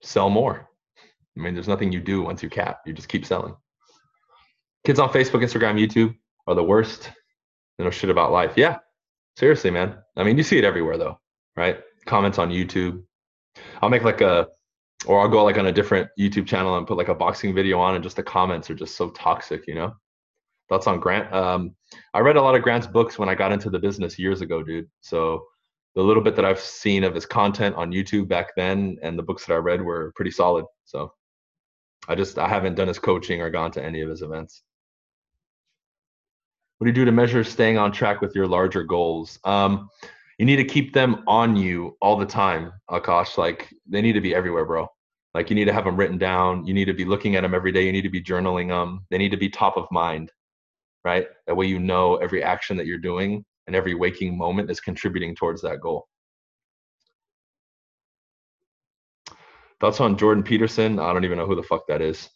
Sell 0.02 0.30
more. 0.30 0.68
I 1.36 1.40
mean, 1.40 1.54
there's 1.54 1.68
nothing 1.68 1.92
you 1.92 2.00
do 2.00 2.22
once 2.22 2.42
you 2.42 2.50
cap. 2.50 2.80
You 2.84 2.92
just 2.92 3.08
keep 3.08 3.24
selling. 3.24 3.54
Kids 4.84 4.98
on 4.98 5.10
Facebook, 5.10 5.42
Instagram, 5.42 5.80
YouTube 5.80 6.14
are 6.46 6.54
the 6.54 6.62
worst. 6.62 7.10
They 7.78 7.84
know 7.84 7.90
shit 7.90 8.10
about 8.10 8.32
life. 8.32 8.54
Yeah, 8.56 8.78
seriously, 9.36 9.70
man. 9.70 9.96
I 10.16 10.24
mean, 10.24 10.36
you 10.36 10.42
see 10.42 10.58
it 10.58 10.64
everywhere 10.64 10.98
though, 10.98 11.20
right? 11.56 11.80
Comments 12.06 12.36
on 12.38 12.50
YouTube. 12.50 13.02
I'll 13.80 13.88
make 13.88 14.02
like 14.02 14.20
a, 14.20 14.48
or 15.06 15.20
I'll 15.20 15.28
go 15.28 15.44
like 15.44 15.58
on 15.58 15.66
a 15.66 15.72
different 15.72 16.08
YouTube 16.18 16.46
channel 16.46 16.76
and 16.76 16.86
put 16.86 16.96
like 16.96 17.08
a 17.08 17.14
boxing 17.14 17.54
video 17.54 17.78
on, 17.78 17.94
and 17.94 18.02
just 18.02 18.16
the 18.16 18.22
comments 18.22 18.70
are 18.70 18.74
just 18.74 18.96
so 18.96 19.10
toxic, 19.10 19.66
you 19.66 19.74
know. 19.74 19.94
Thoughts 20.68 20.86
on 20.86 21.00
Grant? 21.00 21.32
Um, 21.32 21.76
I 22.14 22.20
read 22.20 22.36
a 22.36 22.42
lot 22.42 22.54
of 22.54 22.62
Grant's 22.62 22.86
books 22.86 23.18
when 23.18 23.28
I 23.28 23.34
got 23.34 23.52
into 23.52 23.70
the 23.70 23.78
business 23.78 24.18
years 24.18 24.40
ago, 24.40 24.62
dude. 24.62 24.88
So 25.00 25.44
the 25.94 26.02
little 26.02 26.22
bit 26.22 26.34
that 26.36 26.44
I've 26.44 26.60
seen 26.60 27.04
of 27.04 27.14
his 27.14 27.26
content 27.26 27.76
on 27.76 27.92
YouTube 27.92 28.26
back 28.28 28.48
then 28.56 28.96
and 29.02 29.18
the 29.18 29.22
books 29.22 29.44
that 29.46 29.54
I 29.54 29.58
read 29.58 29.82
were 29.82 30.12
pretty 30.16 30.30
solid. 30.30 30.64
So 30.84 31.12
I 32.08 32.14
just 32.14 32.38
I 32.38 32.48
haven't 32.48 32.74
done 32.74 32.88
his 32.88 32.98
coaching 32.98 33.42
or 33.42 33.50
gone 33.50 33.70
to 33.72 33.84
any 33.84 34.00
of 34.00 34.08
his 34.08 34.22
events. 34.22 34.62
What 36.82 36.86
do 36.86 36.90
you 36.90 36.94
do 36.94 37.04
to 37.04 37.12
measure 37.12 37.44
staying 37.44 37.78
on 37.78 37.92
track 37.92 38.20
with 38.20 38.34
your 38.34 38.48
larger 38.48 38.82
goals? 38.82 39.38
Um, 39.44 39.88
you 40.36 40.44
need 40.44 40.56
to 40.56 40.64
keep 40.64 40.92
them 40.92 41.22
on 41.28 41.54
you 41.54 41.96
all 42.02 42.16
the 42.16 42.26
time, 42.26 42.72
Akash. 42.90 43.38
Like 43.38 43.72
they 43.88 44.02
need 44.02 44.14
to 44.14 44.20
be 44.20 44.34
everywhere, 44.34 44.64
bro. 44.64 44.88
Like 45.32 45.48
you 45.48 45.54
need 45.54 45.66
to 45.66 45.72
have 45.72 45.84
them 45.84 45.94
written 45.94 46.18
down. 46.18 46.66
You 46.66 46.74
need 46.74 46.86
to 46.86 46.92
be 46.92 47.04
looking 47.04 47.36
at 47.36 47.42
them 47.42 47.54
every 47.54 47.70
day. 47.70 47.86
You 47.86 47.92
need 47.92 48.02
to 48.02 48.10
be 48.10 48.20
journaling 48.20 48.66
them. 48.66 49.06
They 49.10 49.18
need 49.18 49.30
to 49.30 49.36
be 49.36 49.48
top 49.48 49.76
of 49.76 49.86
mind, 49.92 50.32
right? 51.04 51.28
That 51.46 51.54
way 51.54 51.66
you 51.66 51.78
know 51.78 52.16
every 52.16 52.42
action 52.42 52.76
that 52.78 52.86
you're 52.86 52.98
doing 52.98 53.44
and 53.68 53.76
every 53.76 53.94
waking 53.94 54.36
moment 54.36 54.68
is 54.68 54.80
contributing 54.80 55.36
towards 55.36 55.62
that 55.62 55.80
goal. 55.80 56.08
Thoughts 59.78 60.00
on 60.00 60.18
Jordan 60.18 60.42
Peterson? 60.42 60.98
I 60.98 61.12
don't 61.12 61.24
even 61.24 61.38
know 61.38 61.46
who 61.46 61.54
the 61.54 61.62
fuck 61.62 61.86
that 61.86 62.02
is. 62.02 62.28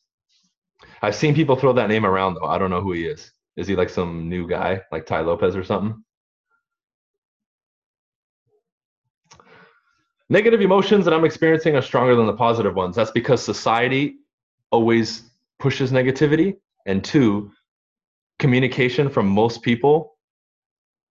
I've 1.03 1.17
seen 1.17 1.35
people 1.35 1.57
throw 1.57 1.73
that 1.73 1.89
name 1.89 2.07
around 2.07 2.35
though. 2.35 2.47
I 2.47 2.59
don't 2.59 2.71
know 2.71 2.81
who 2.81 2.93
he 2.93 3.07
is. 3.07 3.33
Is 3.57 3.67
he 3.67 3.75
like 3.75 3.89
some 3.89 4.29
new 4.29 4.47
guy, 4.47 4.83
like 4.93 5.07
Tai 5.07 5.21
Lopez 5.23 5.57
or 5.57 5.65
something? 5.65 6.03
Negative 10.29 10.61
emotions 10.61 11.05
that 11.05 11.15
I'm 11.15 11.25
experiencing 11.25 11.77
are 11.77 11.83
stronger 11.83 12.17
than 12.17 12.27
the 12.27 12.35
positive 12.35 12.75
ones. 12.75 12.97
That's 12.97 13.13
because 13.13 13.43
society 13.43 14.17
always 14.73 15.31
pushes 15.59 15.93
negativity. 15.93 16.57
And 16.85 17.03
two, 17.03 17.51
communication 18.39 19.09
from 19.09 19.29
most 19.29 19.63
people 19.63 20.17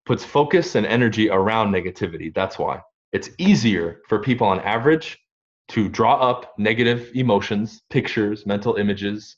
puts 0.05 0.23
focus 0.23 0.75
and 0.75 0.85
energy 0.85 1.29
around 1.29 1.71
negativity. 1.71 2.33
That's 2.33 2.59
why. 2.59 2.81
It's 3.13 3.29
easier 3.37 4.01
for 4.07 4.19
people 4.19 4.45
on 4.45 4.59
average 4.59 5.17
to 5.69 5.89
draw 5.89 6.15
up 6.15 6.53
negative 6.59 7.09
emotions, 7.15 7.81
pictures, 7.89 8.45
mental 8.45 8.75
images, 8.75 9.37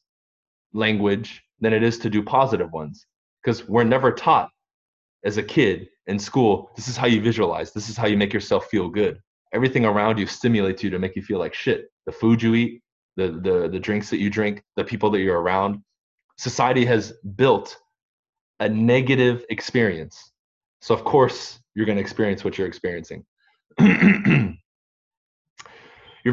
language 0.74 1.44
than 1.60 1.74
it 1.74 1.84
is 1.84 1.98
to 2.00 2.10
do 2.10 2.24
positive 2.24 2.72
ones. 2.72 3.06
Because 3.44 3.68
we're 3.68 3.84
never 3.84 4.12
taught 4.12 4.50
as 5.24 5.38
a 5.38 5.44
kid 5.44 5.90
in 6.08 6.20
school, 6.20 6.72
this 6.76 6.88
is 6.88 6.98
how 6.98 7.08
you 7.08 7.22
visualize, 7.22 7.72
this 7.72 7.90
is 7.90 7.98
how 7.98 8.08
you 8.08 8.18
make 8.18 8.34
yourself 8.34 8.68
feel 8.68 8.90
good 8.90 9.20
everything 9.54 9.86
around 9.86 10.20
you 10.20 10.28
stimulates 10.28 10.84
you 10.84 10.90
to 10.90 11.00
make 11.00 11.16
you 11.16 11.22
feel 11.22 11.40
like 11.40 11.54
shit. 11.54 11.90
The 12.06 12.12
food 12.12 12.42
you 12.42 12.56
eat, 12.56 12.82
the 13.16 13.40
the 13.44 13.70
the 13.70 13.80
drinks 13.80 14.10
that 14.10 14.18
you 14.18 14.30
drink, 14.30 14.64
the 14.76 14.84
people 14.84 15.10
that 15.12 15.20
you're 15.20 15.40
around. 15.40 15.82
Society 16.38 16.86
has 16.86 17.14
built 17.36 17.78
a 18.60 18.70
negative 18.70 19.46
experience. 19.50 20.32
So 20.82 20.94
of 20.94 21.04
course 21.04 21.60
you're 21.74 21.86
going 21.86 21.98
to 21.98 22.02
experience 22.02 22.44
what 22.44 22.58
you're 22.58 22.68
experiencing. 22.68 23.24
Your 23.80 24.54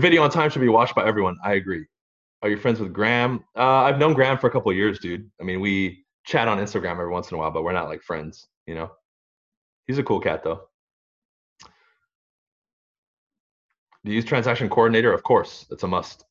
video 0.01 0.23
on 0.23 0.31
time 0.31 0.51
should 0.51 0.61
be 0.61 0.69
watched 0.69 0.95
by 0.95 1.07
everyone. 1.07 1.37
I 1.45 1.55
agree. 1.55 1.87
Are 2.45 2.51
you 2.51 2.59
friends 2.59 2.79
with 2.79 2.93
Graham? 2.93 3.43
Uh, 3.57 3.85
I've 3.85 3.97
known 3.97 4.13
Graham 4.13 4.37
for 4.37 4.49
a 4.49 4.51
couple 4.51 4.71
years, 4.71 4.99
dude. 4.99 5.31
I 5.41 5.45
mean, 5.45 5.61
we 5.61 6.05
chat 6.25 6.47
on 6.47 6.59
Instagram 6.59 6.91
every 6.91 7.09
once 7.09 7.31
in 7.31 7.37
a 7.37 7.39
while, 7.39 7.51
but 7.51 7.65
we're 7.65 7.73
not 7.73 7.89
like 7.89 8.03
friends, 8.03 8.49
you 8.67 8.75
know. 8.75 8.91
He's 9.87 9.97
a 9.97 10.03
cool 10.03 10.21
cat 10.21 10.45
though. 10.45 10.69
Do 14.05 14.11
you 14.11 14.17
use 14.17 14.27
transaction 14.27 14.69
coordinator? 14.69 15.11
Of 15.15 15.23
course, 15.23 15.65
it's 15.71 15.85
a 15.85 15.89
must. 15.89 16.27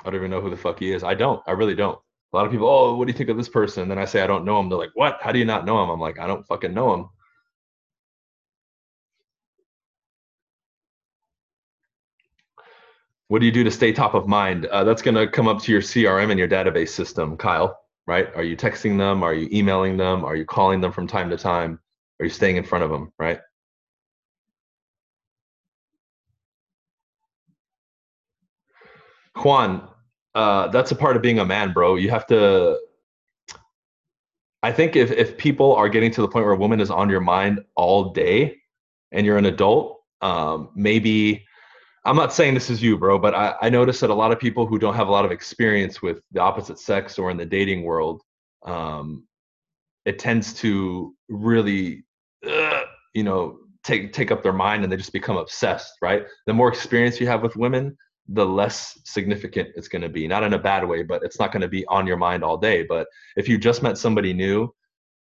I 0.00 0.04
don't 0.04 0.14
even 0.14 0.30
know 0.30 0.40
who 0.40 0.48
the 0.48 0.56
fuck 0.56 0.78
he 0.78 0.90
is. 0.90 1.04
I 1.04 1.12
don't. 1.12 1.42
I 1.46 1.50
really 1.50 1.74
don't. 1.74 1.98
A 2.32 2.36
lot 2.36 2.46
of 2.46 2.52
people, 2.52 2.68
oh, 2.68 2.96
what 2.96 3.06
do 3.06 3.12
you 3.12 3.18
think 3.18 3.28
of 3.28 3.36
this 3.36 3.50
person? 3.50 3.82
And 3.82 3.90
then 3.90 3.98
I 3.98 4.06
say 4.06 4.22
I 4.22 4.26
don't 4.26 4.46
know 4.46 4.58
him. 4.58 4.70
They're 4.70 4.78
like, 4.78 4.92
what? 4.94 5.18
How 5.20 5.30
do 5.30 5.38
you 5.38 5.44
not 5.44 5.66
know 5.66 5.82
him? 5.82 5.90
I'm 5.90 6.00
like, 6.00 6.18
I 6.18 6.26
don't 6.26 6.46
fucking 6.46 6.72
know 6.72 6.94
him. 6.94 7.08
What 13.28 13.40
do 13.40 13.46
you 13.46 13.52
do 13.52 13.62
to 13.62 13.70
stay 13.70 13.92
top 13.92 14.14
of 14.14 14.26
mind? 14.26 14.66
Uh, 14.66 14.84
that's 14.84 15.02
going 15.02 15.14
to 15.14 15.28
come 15.28 15.48
up 15.48 15.62
to 15.62 15.72
your 15.72 15.82
CRM 15.82 16.30
and 16.30 16.38
your 16.38 16.48
database 16.48 16.88
system, 16.88 17.36
Kyle, 17.36 17.78
right? 18.06 18.34
Are 18.34 18.42
you 18.42 18.56
texting 18.56 18.96
them? 18.96 19.22
Are 19.22 19.34
you 19.34 19.48
emailing 19.52 19.98
them? 19.98 20.24
Are 20.24 20.34
you 20.34 20.46
calling 20.46 20.80
them 20.80 20.92
from 20.92 21.06
time 21.06 21.28
to 21.28 21.36
time? 21.36 21.78
Are 22.20 22.24
you 22.24 22.30
staying 22.30 22.56
in 22.56 22.64
front 22.64 22.84
of 22.84 22.90
them, 22.90 23.12
right? 23.18 23.40
Juan, 29.36 29.88
uh, 30.34 30.68
that's 30.68 30.90
a 30.90 30.96
part 30.96 31.14
of 31.14 31.22
being 31.22 31.38
a 31.38 31.44
man, 31.44 31.72
bro. 31.72 31.96
You 31.96 32.10
have 32.10 32.26
to. 32.28 32.78
I 34.62 34.72
think 34.72 34.96
if 34.96 35.12
if 35.12 35.36
people 35.36 35.74
are 35.76 35.88
getting 35.88 36.10
to 36.12 36.22
the 36.22 36.28
point 36.28 36.44
where 36.46 36.54
a 36.54 36.58
woman 36.58 36.80
is 36.80 36.90
on 36.90 37.08
your 37.08 37.20
mind 37.20 37.60
all 37.76 38.12
day, 38.12 38.56
and 39.12 39.24
you're 39.24 39.36
an 39.36 39.46
adult, 39.46 40.00
um, 40.22 40.70
maybe 40.74 41.46
I'm 42.08 42.16
not 42.16 42.32
saying 42.32 42.54
this 42.54 42.70
is 42.70 42.82
you, 42.82 42.96
bro, 42.96 43.18
but 43.18 43.34
I, 43.34 43.54
I 43.60 43.68
notice 43.68 44.00
that 44.00 44.08
a 44.08 44.14
lot 44.14 44.32
of 44.32 44.40
people 44.40 44.66
who 44.66 44.78
don't 44.78 44.94
have 44.94 45.08
a 45.08 45.10
lot 45.10 45.26
of 45.26 45.30
experience 45.30 46.00
with 46.00 46.22
the 46.32 46.40
opposite 46.40 46.78
sex 46.78 47.18
or 47.18 47.30
in 47.30 47.36
the 47.36 47.44
dating 47.44 47.82
world, 47.82 48.22
um, 48.64 49.26
it 50.06 50.18
tends 50.18 50.54
to 50.54 51.14
really, 51.28 52.04
uh, 52.48 52.84
you 53.12 53.24
know, 53.24 53.58
take 53.84 54.14
take 54.14 54.30
up 54.30 54.42
their 54.42 54.54
mind 54.54 54.84
and 54.84 54.90
they 54.90 54.96
just 54.96 55.12
become 55.12 55.36
obsessed, 55.36 55.92
right? 56.00 56.24
The 56.46 56.54
more 56.54 56.70
experience 56.70 57.20
you 57.20 57.26
have 57.26 57.42
with 57.42 57.56
women, 57.56 57.94
the 58.26 58.46
less 58.46 58.98
significant 59.04 59.68
it's 59.76 59.88
going 59.88 60.00
to 60.00 60.08
be. 60.08 60.26
Not 60.26 60.44
in 60.44 60.54
a 60.54 60.58
bad 60.58 60.88
way 60.88 61.02
but 61.02 61.22
it's 61.22 61.38
not 61.38 61.52
going 61.52 61.60
to 61.60 61.68
be 61.68 61.84
on 61.88 62.06
your 62.06 62.16
mind 62.16 62.42
all 62.42 62.56
day. 62.56 62.86
But 62.88 63.06
if 63.36 63.50
you 63.50 63.58
just 63.58 63.82
met 63.82 63.98
somebody 63.98 64.32
new 64.32 64.74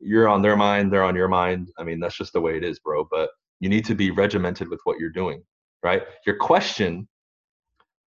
you're 0.01 0.29
on 0.29 0.43
their 0.43 0.57
mind 0.57 0.93
they're 0.93 1.03
on 1.05 1.17
your 1.17 1.29
mind. 1.29 1.71
I 1.79 1.83
mean 1.83 1.99
that's 1.99 2.19
just 2.19 2.35
the 2.35 2.43
way 2.43 2.59
it 2.59 2.65
is 2.65 2.79
bro. 2.79 3.09
But 3.11 3.31
you 3.61 3.71
need 3.71 3.87
to 3.87 3.95
be 3.95 4.11
regimented 4.11 4.69
with 4.69 4.81
what 4.85 4.99
you're 4.99 5.09
doing 5.09 5.43
right? 5.85 6.03
Your 6.27 6.37
question 6.37 7.07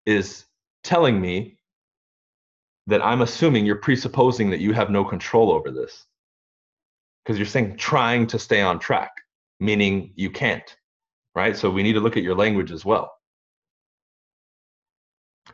is 0.06 0.44
telling 0.82 1.20
me 1.20 1.58
that 2.88 3.04
i'm 3.04 3.22
assuming 3.22 3.66
you're 3.66 3.74
presupposing 3.74 4.50
that 4.50 4.60
you 4.60 4.72
have 4.72 4.90
no 4.90 5.04
control 5.04 5.50
over 5.52 5.70
this. 5.70 6.06
Because 7.24 7.38
you're 7.38 7.46
saying 7.46 7.76
trying 7.76 8.26
to 8.28 8.38
stay 8.38 8.60
on 8.60 8.78
track 8.78 9.12
meaning 9.60 10.12
you 10.16 10.30
can't 10.30 10.76
right? 11.36 11.56
So 11.56 11.70
we 11.70 11.82
need 11.84 11.92
to 11.92 12.00
look 12.00 12.16
at 12.16 12.24
your 12.24 12.34
language 12.34 12.72
as 12.72 12.84
well. 12.84 13.12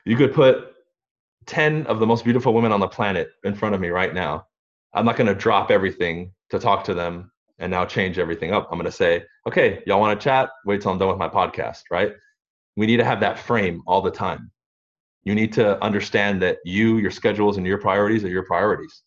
You 0.06 0.16
could 0.16 0.32
put 0.32 0.72
10 1.46 1.87
of 1.88 1.98
the 1.98 2.06
most 2.06 2.24
beautiful 2.24 2.54
women 2.54 2.70
on 2.70 2.80
the 2.80 2.88
planet 2.88 3.32
in 3.42 3.54
front 3.54 3.74
of 3.74 3.80
me 3.80 3.88
right 3.88 4.14
now. 4.14 4.46
I'm 4.94 5.04
not 5.04 5.16
going 5.16 5.26
to 5.26 5.35
drop 5.35 5.72
everything 5.72 6.32
to 6.50 6.61
talk 6.61 6.85
to 6.85 6.94
them 6.94 7.32
and 7.62 7.70
now 7.70 7.85
change 7.87 8.18
everything 8.18 8.53
up. 8.53 8.68
I'm 8.70 8.79
going 8.79 8.90
to 8.90 8.92
say, 8.92 9.22
okay, 9.46 9.83
y'all 9.87 10.01
want 10.01 10.18
to 10.18 10.22
chat? 10.22 10.51
Wait 10.66 10.83
till 10.83 10.90
I'm 10.90 10.98
done 10.98 11.09
with 11.09 11.16
my 11.16 11.29
podcast, 11.29 11.83
right? 11.90 12.12
We 12.77 12.87
need 12.87 12.96
to 12.96 13.05
have 13.05 13.20
that 13.20 13.38
frame 13.38 13.83
all 13.87 14.03
the 14.03 14.11
time. 14.11 14.51
You 15.22 15.35
need 15.37 15.53
to 15.55 15.83
understand 15.83 16.42
that 16.42 16.59
you, 16.64 16.98
your 16.98 17.12
schedules, 17.12 17.57
and 17.57 17.66
your 17.66 17.79
priorities 17.79 18.25
are 18.25 18.29
your 18.29 18.44
priorities. 18.44 19.03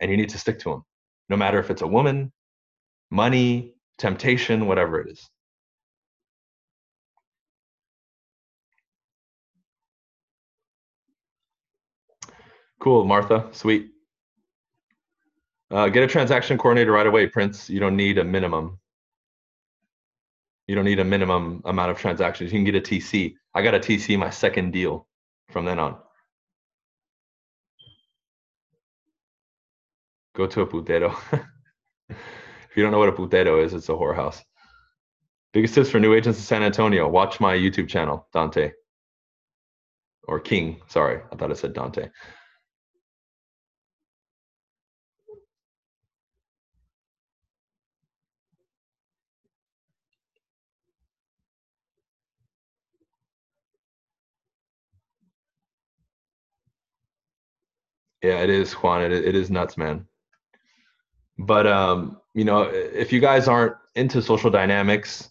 And 0.00 0.10
you 0.10 0.16
need 0.16 0.28
to 0.30 0.38
stick 0.38 0.58
to 0.60 0.70
them, 0.70 0.82
no 1.28 1.36
matter 1.36 1.60
if 1.60 1.70
it's 1.70 1.82
a 1.82 1.86
woman, 1.86 2.32
money, 3.10 3.74
temptation, 3.96 4.66
whatever 4.66 5.00
it 5.00 5.12
is. 5.12 5.30
Cool, 12.80 13.04
Martha. 13.04 13.48
Sweet. 13.52 13.90
Uh, 15.70 15.88
get 15.88 16.02
a 16.02 16.06
transaction 16.06 16.56
coordinator 16.56 16.92
right 16.92 17.06
away, 17.06 17.26
Prince. 17.26 17.68
You 17.68 17.80
don't 17.80 17.96
need 17.96 18.18
a 18.18 18.24
minimum. 18.24 18.78
You 20.66 20.74
don't 20.74 20.84
need 20.84 20.98
a 20.98 21.04
minimum 21.04 21.62
amount 21.64 21.90
of 21.90 21.98
transactions. 21.98 22.52
You 22.52 22.58
can 22.58 22.64
get 22.64 22.74
a 22.74 22.80
TC. 22.80 23.34
I 23.54 23.62
got 23.62 23.74
a 23.74 23.78
TC 23.78 24.18
my 24.18 24.30
second 24.30 24.72
deal 24.72 25.06
from 25.50 25.64
then 25.64 25.78
on. 25.78 25.96
Go 30.36 30.46
to 30.46 30.60
a 30.62 30.66
putero. 30.66 31.16
if 32.10 32.76
you 32.76 32.82
don't 32.82 32.92
know 32.92 32.98
what 32.98 33.08
a 33.08 33.12
putero 33.12 33.62
is, 33.62 33.74
it's 33.74 33.88
a 33.88 33.92
whorehouse. 33.92 34.42
Biggest 35.52 35.74
tips 35.74 35.90
for 35.90 35.98
new 35.98 36.14
agents 36.14 36.38
in 36.38 36.44
San 36.44 36.62
Antonio. 36.62 37.08
Watch 37.08 37.40
my 37.40 37.54
YouTube 37.56 37.88
channel, 37.88 38.26
Dante. 38.32 38.72
Or 40.24 40.38
King. 40.38 40.80
Sorry, 40.86 41.20
I 41.32 41.36
thought 41.36 41.50
it 41.50 41.56
said 41.56 41.72
Dante. 41.72 42.10
Yeah, 58.22 58.40
it 58.42 58.50
is, 58.50 58.72
Juan. 58.74 59.02
It, 59.02 59.12
it 59.12 59.34
is 59.34 59.50
nuts, 59.50 59.76
man. 59.76 60.06
But 61.38 61.66
um, 61.66 62.20
you 62.34 62.44
know, 62.44 62.62
if 62.62 63.12
you 63.12 63.20
guys 63.20 63.46
aren't 63.48 63.74
into 63.94 64.20
social 64.22 64.50
dynamics, 64.50 65.30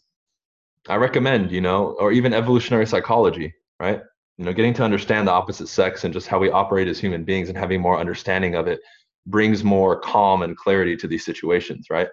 I 0.87 0.95
recommend, 0.95 1.51
you 1.51 1.61
know, 1.61 1.95
or 1.99 2.11
even 2.11 2.33
evolutionary 2.33 2.85
psychology, 2.87 3.53
right? 3.79 4.01
You 4.37 4.45
know, 4.45 4.53
getting 4.53 4.73
to 4.75 4.83
understand 4.83 5.27
the 5.27 5.31
opposite 5.31 5.67
sex 5.67 6.03
and 6.03 6.13
just 6.13 6.27
how 6.27 6.39
we 6.39 6.49
operate 6.49 6.87
as 6.87 6.99
human 6.99 7.23
beings 7.25 7.49
and 7.49 7.57
having 7.57 7.81
more 7.81 7.99
understanding 7.99 8.55
of 8.55 8.67
it 8.67 8.79
brings 9.25 9.63
more 9.63 9.99
calm 9.99 10.43
and 10.43 10.55
clarity 10.55 10.95
to 10.97 11.07
these 11.07 11.25
situations, 11.25 11.87
right? 11.89 12.07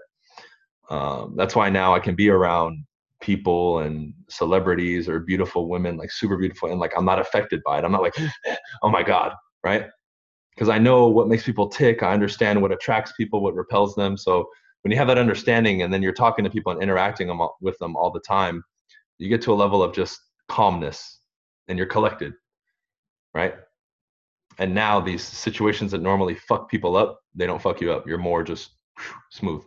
Um, 0.90 1.34
that's 1.36 1.54
why 1.54 1.70
now 1.70 1.94
I 1.94 2.00
can 2.00 2.14
be 2.16 2.28
around 2.28 2.84
people 3.20 3.78
and 3.80 4.12
celebrities 4.28 5.08
or 5.08 5.20
beautiful 5.20 5.68
women, 5.68 5.96
like 5.96 6.10
super 6.10 6.36
beautiful, 6.36 6.70
and 6.70 6.80
like 6.80 6.92
I'm 6.96 7.04
not 7.04 7.20
affected 7.20 7.62
by 7.64 7.78
it. 7.78 7.84
I'm 7.84 7.92
not 7.92 8.02
like, 8.02 8.16
oh 8.82 8.90
my 8.90 9.02
god, 9.02 9.32
right? 9.62 9.86
Because 10.54 10.68
I 10.68 10.78
know 10.78 11.08
what 11.08 11.28
makes 11.28 11.44
people 11.44 11.68
tick. 11.68 12.02
I 12.02 12.12
understand 12.12 12.60
what 12.60 12.72
attracts 12.72 13.12
people, 13.12 13.42
what 13.42 13.54
repels 13.54 13.94
them. 13.94 14.16
So 14.16 14.48
when 14.82 14.92
you 14.92 14.98
have 14.98 15.08
that 15.08 15.18
understanding 15.18 15.82
and 15.82 15.92
then 15.92 16.02
you're 16.02 16.12
talking 16.12 16.44
to 16.44 16.50
people 16.50 16.72
and 16.72 16.82
interacting 16.82 17.26
them, 17.26 17.40
with 17.60 17.78
them 17.78 17.96
all 17.96 18.10
the 18.10 18.20
time, 18.20 18.62
you 19.18 19.28
get 19.28 19.42
to 19.42 19.52
a 19.52 19.54
level 19.54 19.82
of 19.82 19.94
just 19.94 20.20
calmness 20.48 21.20
and 21.68 21.78
you're 21.78 21.86
collected, 21.86 22.34
right? 23.34 23.54
And 24.58 24.74
now 24.74 25.00
these 25.00 25.22
situations 25.22 25.90
that 25.90 26.02
normally 26.02 26.34
fuck 26.34 26.70
people 26.70 26.96
up, 26.96 27.20
they 27.34 27.46
don't 27.46 27.62
fuck 27.62 27.80
you 27.80 27.92
up. 27.92 28.06
You're 28.06 28.18
more 28.18 28.44
just 28.44 28.70
smooth. 29.30 29.62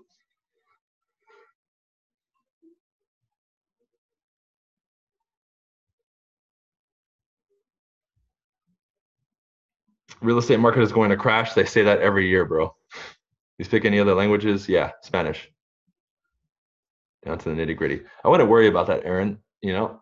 Real 10.22 10.38
estate 10.38 10.60
market 10.60 10.82
is 10.82 10.92
going 10.92 11.10
to 11.10 11.18
crash. 11.18 11.54
They 11.54 11.66
say 11.66 11.84
that 11.84 12.02
every 12.02 12.28
year, 12.28 12.46
bro. 12.46 12.74
You 13.58 13.66
speak 13.66 13.86
any 13.86 14.00
other 14.00 14.14
languages? 14.14 14.68
Yeah, 14.68 14.92
Spanish. 15.02 15.50
Down 17.26 17.38
to 17.40 17.50
the 17.50 17.56
nitty 17.56 17.76
gritty. 17.76 18.02
I 18.24 18.30
wouldn't 18.30 18.50
worry 18.50 18.68
about 18.68 18.88
that, 18.88 19.04
Aaron. 19.04 19.40
You 19.62 19.74
know, 19.74 20.02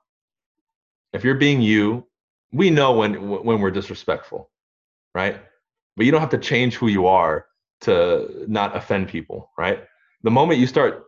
if 1.13 1.23
you're 1.23 1.35
being 1.35 1.61
you, 1.61 2.07
we 2.51 2.69
know 2.69 2.93
when 2.93 3.29
when 3.29 3.59
we're 3.59 3.71
disrespectful, 3.71 4.49
right? 5.13 5.41
But 5.95 6.05
you 6.05 6.11
don't 6.11 6.21
have 6.21 6.29
to 6.31 6.37
change 6.37 6.75
who 6.75 6.87
you 6.87 7.07
are 7.07 7.45
to 7.81 8.45
not 8.47 8.75
offend 8.75 9.07
people, 9.07 9.51
right? 9.57 9.83
The 10.23 10.31
moment 10.31 10.59
you 10.59 10.67
start 10.67 11.05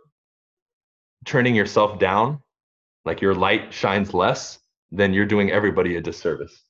turning 1.26 1.56
yourself 1.56 2.00
down, 2.00 2.42
like 3.06 3.22
your 3.22 3.36
light 3.36 3.74
shines 3.74 4.14
less, 4.14 4.60
then 4.92 5.14
you're 5.14 5.26
doing 5.26 5.52
everybody 5.52 5.98
a 5.98 6.02
disservice. 6.02 6.64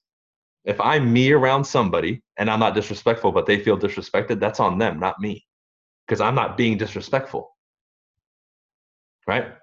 If 0.66 0.80
I'm 0.82 1.12
me 1.12 1.32
around 1.32 1.64
somebody 1.64 2.22
and 2.38 2.50
I'm 2.50 2.60
not 2.60 2.76
disrespectful, 2.76 3.32
but 3.32 3.46
they 3.46 3.60
feel 3.60 3.78
disrespected, 3.78 4.40
that's 4.40 4.60
on 4.60 4.78
them, 4.78 5.00
not 5.00 5.20
me, 5.20 5.46
because 6.06 6.22
I'm 6.22 6.36
not 6.36 6.58
being 6.58 6.78
disrespectful, 6.78 7.56
right? 9.28 9.54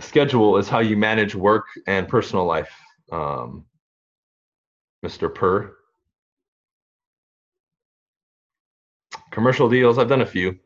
Schedule 0.00 0.56
is 0.58 0.68
how 0.68 0.80
you 0.80 0.96
manage 0.96 1.34
work 1.34 1.66
and 1.86 2.08
personal 2.08 2.44
life, 2.44 2.72
um, 3.10 3.64
Mr. 5.04 5.32
Per. 5.32 5.76
Commercial 9.30 9.68
deals, 9.68 9.98
I've 9.98 10.08
done 10.08 10.20
a 10.20 10.26
few. 10.26 10.58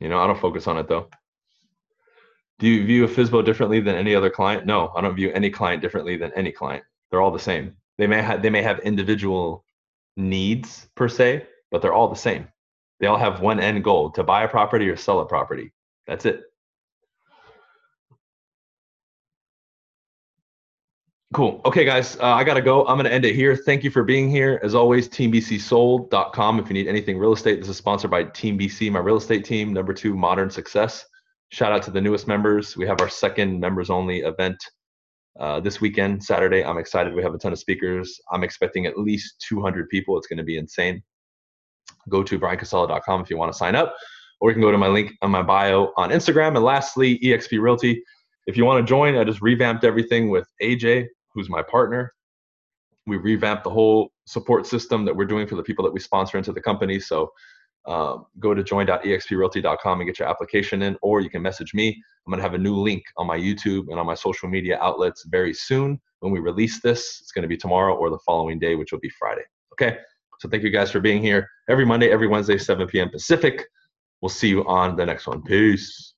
You 0.00 0.08
know, 0.08 0.18
I 0.18 0.26
don't 0.26 0.38
focus 0.38 0.66
on 0.66 0.76
it 0.78 0.88
though. 0.88 1.08
Do 2.58 2.68
you 2.68 2.84
view 2.84 3.04
a 3.04 3.08
FSBO 3.08 3.44
differently 3.44 3.80
than 3.80 3.96
any 3.96 4.14
other 4.14 4.30
client? 4.30 4.66
No, 4.66 4.92
I 4.94 5.00
don't 5.00 5.16
view 5.16 5.32
any 5.32 5.50
client 5.50 5.82
differently 5.82 6.16
than 6.16 6.32
any 6.34 6.52
client. 6.52 6.84
They're 7.10 7.20
all 7.20 7.30
the 7.30 7.38
same. 7.38 7.74
They 7.98 8.06
may 8.06 8.22
have 8.22 8.42
they 8.42 8.50
may 8.50 8.62
have 8.62 8.80
individual 8.80 9.64
needs 10.16 10.88
per 10.94 11.08
se, 11.08 11.46
but 11.70 11.82
they're 11.82 11.92
all 11.92 12.08
the 12.08 12.16
same. 12.16 12.48
They 13.00 13.06
all 13.06 13.18
have 13.18 13.40
one 13.40 13.60
end 13.60 13.82
goal 13.82 14.10
to 14.12 14.22
buy 14.22 14.44
a 14.44 14.48
property 14.48 14.88
or 14.88 14.96
sell 14.96 15.20
a 15.20 15.26
property. 15.26 15.72
That's 16.06 16.26
it. 16.26 16.42
Cool. 21.34 21.60
Okay, 21.64 21.84
guys, 21.84 22.16
uh, 22.20 22.26
I 22.26 22.44
got 22.44 22.54
to 22.54 22.62
go. 22.62 22.86
I'm 22.86 22.96
going 22.96 23.06
to 23.06 23.12
end 23.12 23.24
it 23.24 23.34
here. 23.34 23.56
Thank 23.56 23.82
you 23.82 23.90
for 23.90 24.04
being 24.04 24.30
here. 24.30 24.60
As 24.62 24.72
always, 24.76 25.08
teambcsold.com. 25.08 26.60
If 26.60 26.68
you 26.68 26.74
need 26.74 26.86
anything 26.86 27.18
real 27.18 27.32
estate, 27.32 27.58
this 27.58 27.68
is 27.68 27.76
sponsored 27.76 28.12
by 28.12 28.22
Team 28.22 28.56
BC, 28.56 28.92
my 28.92 29.00
real 29.00 29.16
estate 29.16 29.44
team. 29.44 29.72
Number 29.72 29.92
two, 29.92 30.14
Modern 30.14 30.48
Success. 30.48 31.04
Shout 31.48 31.72
out 31.72 31.82
to 31.82 31.90
the 31.90 32.00
newest 32.00 32.28
members. 32.28 32.76
We 32.76 32.86
have 32.86 33.00
our 33.00 33.08
second 33.08 33.58
members 33.58 33.90
only 33.90 34.20
event 34.20 34.56
uh, 35.40 35.58
this 35.58 35.80
weekend, 35.80 36.22
Saturday. 36.22 36.64
I'm 36.64 36.78
excited. 36.78 37.12
We 37.12 37.24
have 37.24 37.34
a 37.34 37.38
ton 37.38 37.52
of 37.52 37.58
speakers. 37.58 38.20
I'm 38.30 38.44
expecting 38.44 38.86
at 38.86 38.96
least 38.96 39.44
200 39.48 39.88
people. 39.88 40.16
It's 40.16 40.28
going 40.28 40.38
to 40.38 40.44
be 40.44 40.56
insane. 40.56 41.02
Go 42.08 42.22
to 42.22 42.38
bryancasella.com 42.38 43.22
if 43.22 43.28
you 43.28 43.36
want 43.38 43.50
to 43.50 43.58
sign 43.58 43.74
up, 43.74 43.96
or 44.40 44.50
you 44.50 44.54
can 44.54 44.62
go 44.62 44.70
to 44.70 44.78
my 44.78 44.86
link 44.86 45.10
on 45.20 45.32
my 45.32 45.42
bio 45.42 45.92
on 45.96 46.10
Instagram. 46.10 46.54
And 46.54 46.62
lastly, 46.62 47.18
eXp 47.18 47.60
Realty. 47.60 48.04
If 48.46 48.56
you 48.56 48.64
want 48.64 48.86
to 48.86 48.88
join, 48.88 49.16
I 49.16 49.24
just 49.24 49.42
revamped 49.42 49.82
everything 49.82 50.30
with 50.30 50.46
AJ 50.62 51.08
who's 51.34 51.50
my 51.50 51.62
partner. 51.62 52.14
We 53.06 53.16
revamped 53.16 53.64
the 53.64 53.70
whole 53.70 54.12
support 54.26 54.66
system 54.66 55.04
that 55.04 55.14
we're 55.14 55.26
doing 55.26 55.46
for 55.46 55.56
the 55.56 55.62
people 55.62 55.84
that 55.84 55.92
we 55.92 56.00
sponsor 56.00 56.38
into 56.38 56.52
the 56.52 56.60
company. 56.60 56.98
So 56.98 57.30
um, 57.86 58.26
go 58.40 58.54
to 58.54 58.62
join.exprealty.com 58.62 60.00
and 60.00 60.08
get 60.08 60.18
your 60.18 60.28
application 60.28 60.82
in, 60.82 60.96
or 61.02 61.20
you 61.20 61.28
can 61.28 61.42
message 61.42 61.74
me. 61.74 62.02
I'm 62.26 62.30
going 62.30 62.38
to 62.38 62.42
have 62.42 62.54
a 62.54 62.58
new 62.58 62.76
link 62.76 63.02
on 63.18 63.26
my 63.26 63.38
YouTube 63.38 63.88
and 63.90 64.00
on 64.00 64.06
my 64.06 64.14
social 64.14 64.48
media 64.48 64.78
outlets 64.80 65.24
very 65.24 65.52
soon. 65.52 66.00
When 66.20 66.32
we 66.32 66.40
release 66.40 66.80
this, 66.80 67.18
it's 67.20 67.32
going 67.32 67.42
to 67.42 67.48
be 67.48 67.58
tomorrow 67.58 67.94
or 67.94 68.08
the 68.08 68.18
following 68.24 68.58
day, 68.58 68.76
which 68.76 68.92
will 68.92 69.00
be 69.00 69.10
Friday. 69.10 69.44
Okay. 69.72 69.98
So 70.40 70.48
thank 70.48 70.62
you 70.62 70.70
guys 70.70 70.90
for 70.90 71.00
being 71.00 71.22
here 71.22 71.48
every 71.68 71.84
Monday, 71.84 72.10
every 72.10 72.26
Wednesday, 72.26 72.56
7 72.56 72.86
p.m. 72.86 73.10
Pacific. 73.10 73.64
We'll 74.22 74.30
see 74.30 74.48
you 74.48 74.66
on 74.66 74.96
the 74.96 75.04
next 75.04 75.26
one. 75.26 75.42
Peace. 75.42 76.13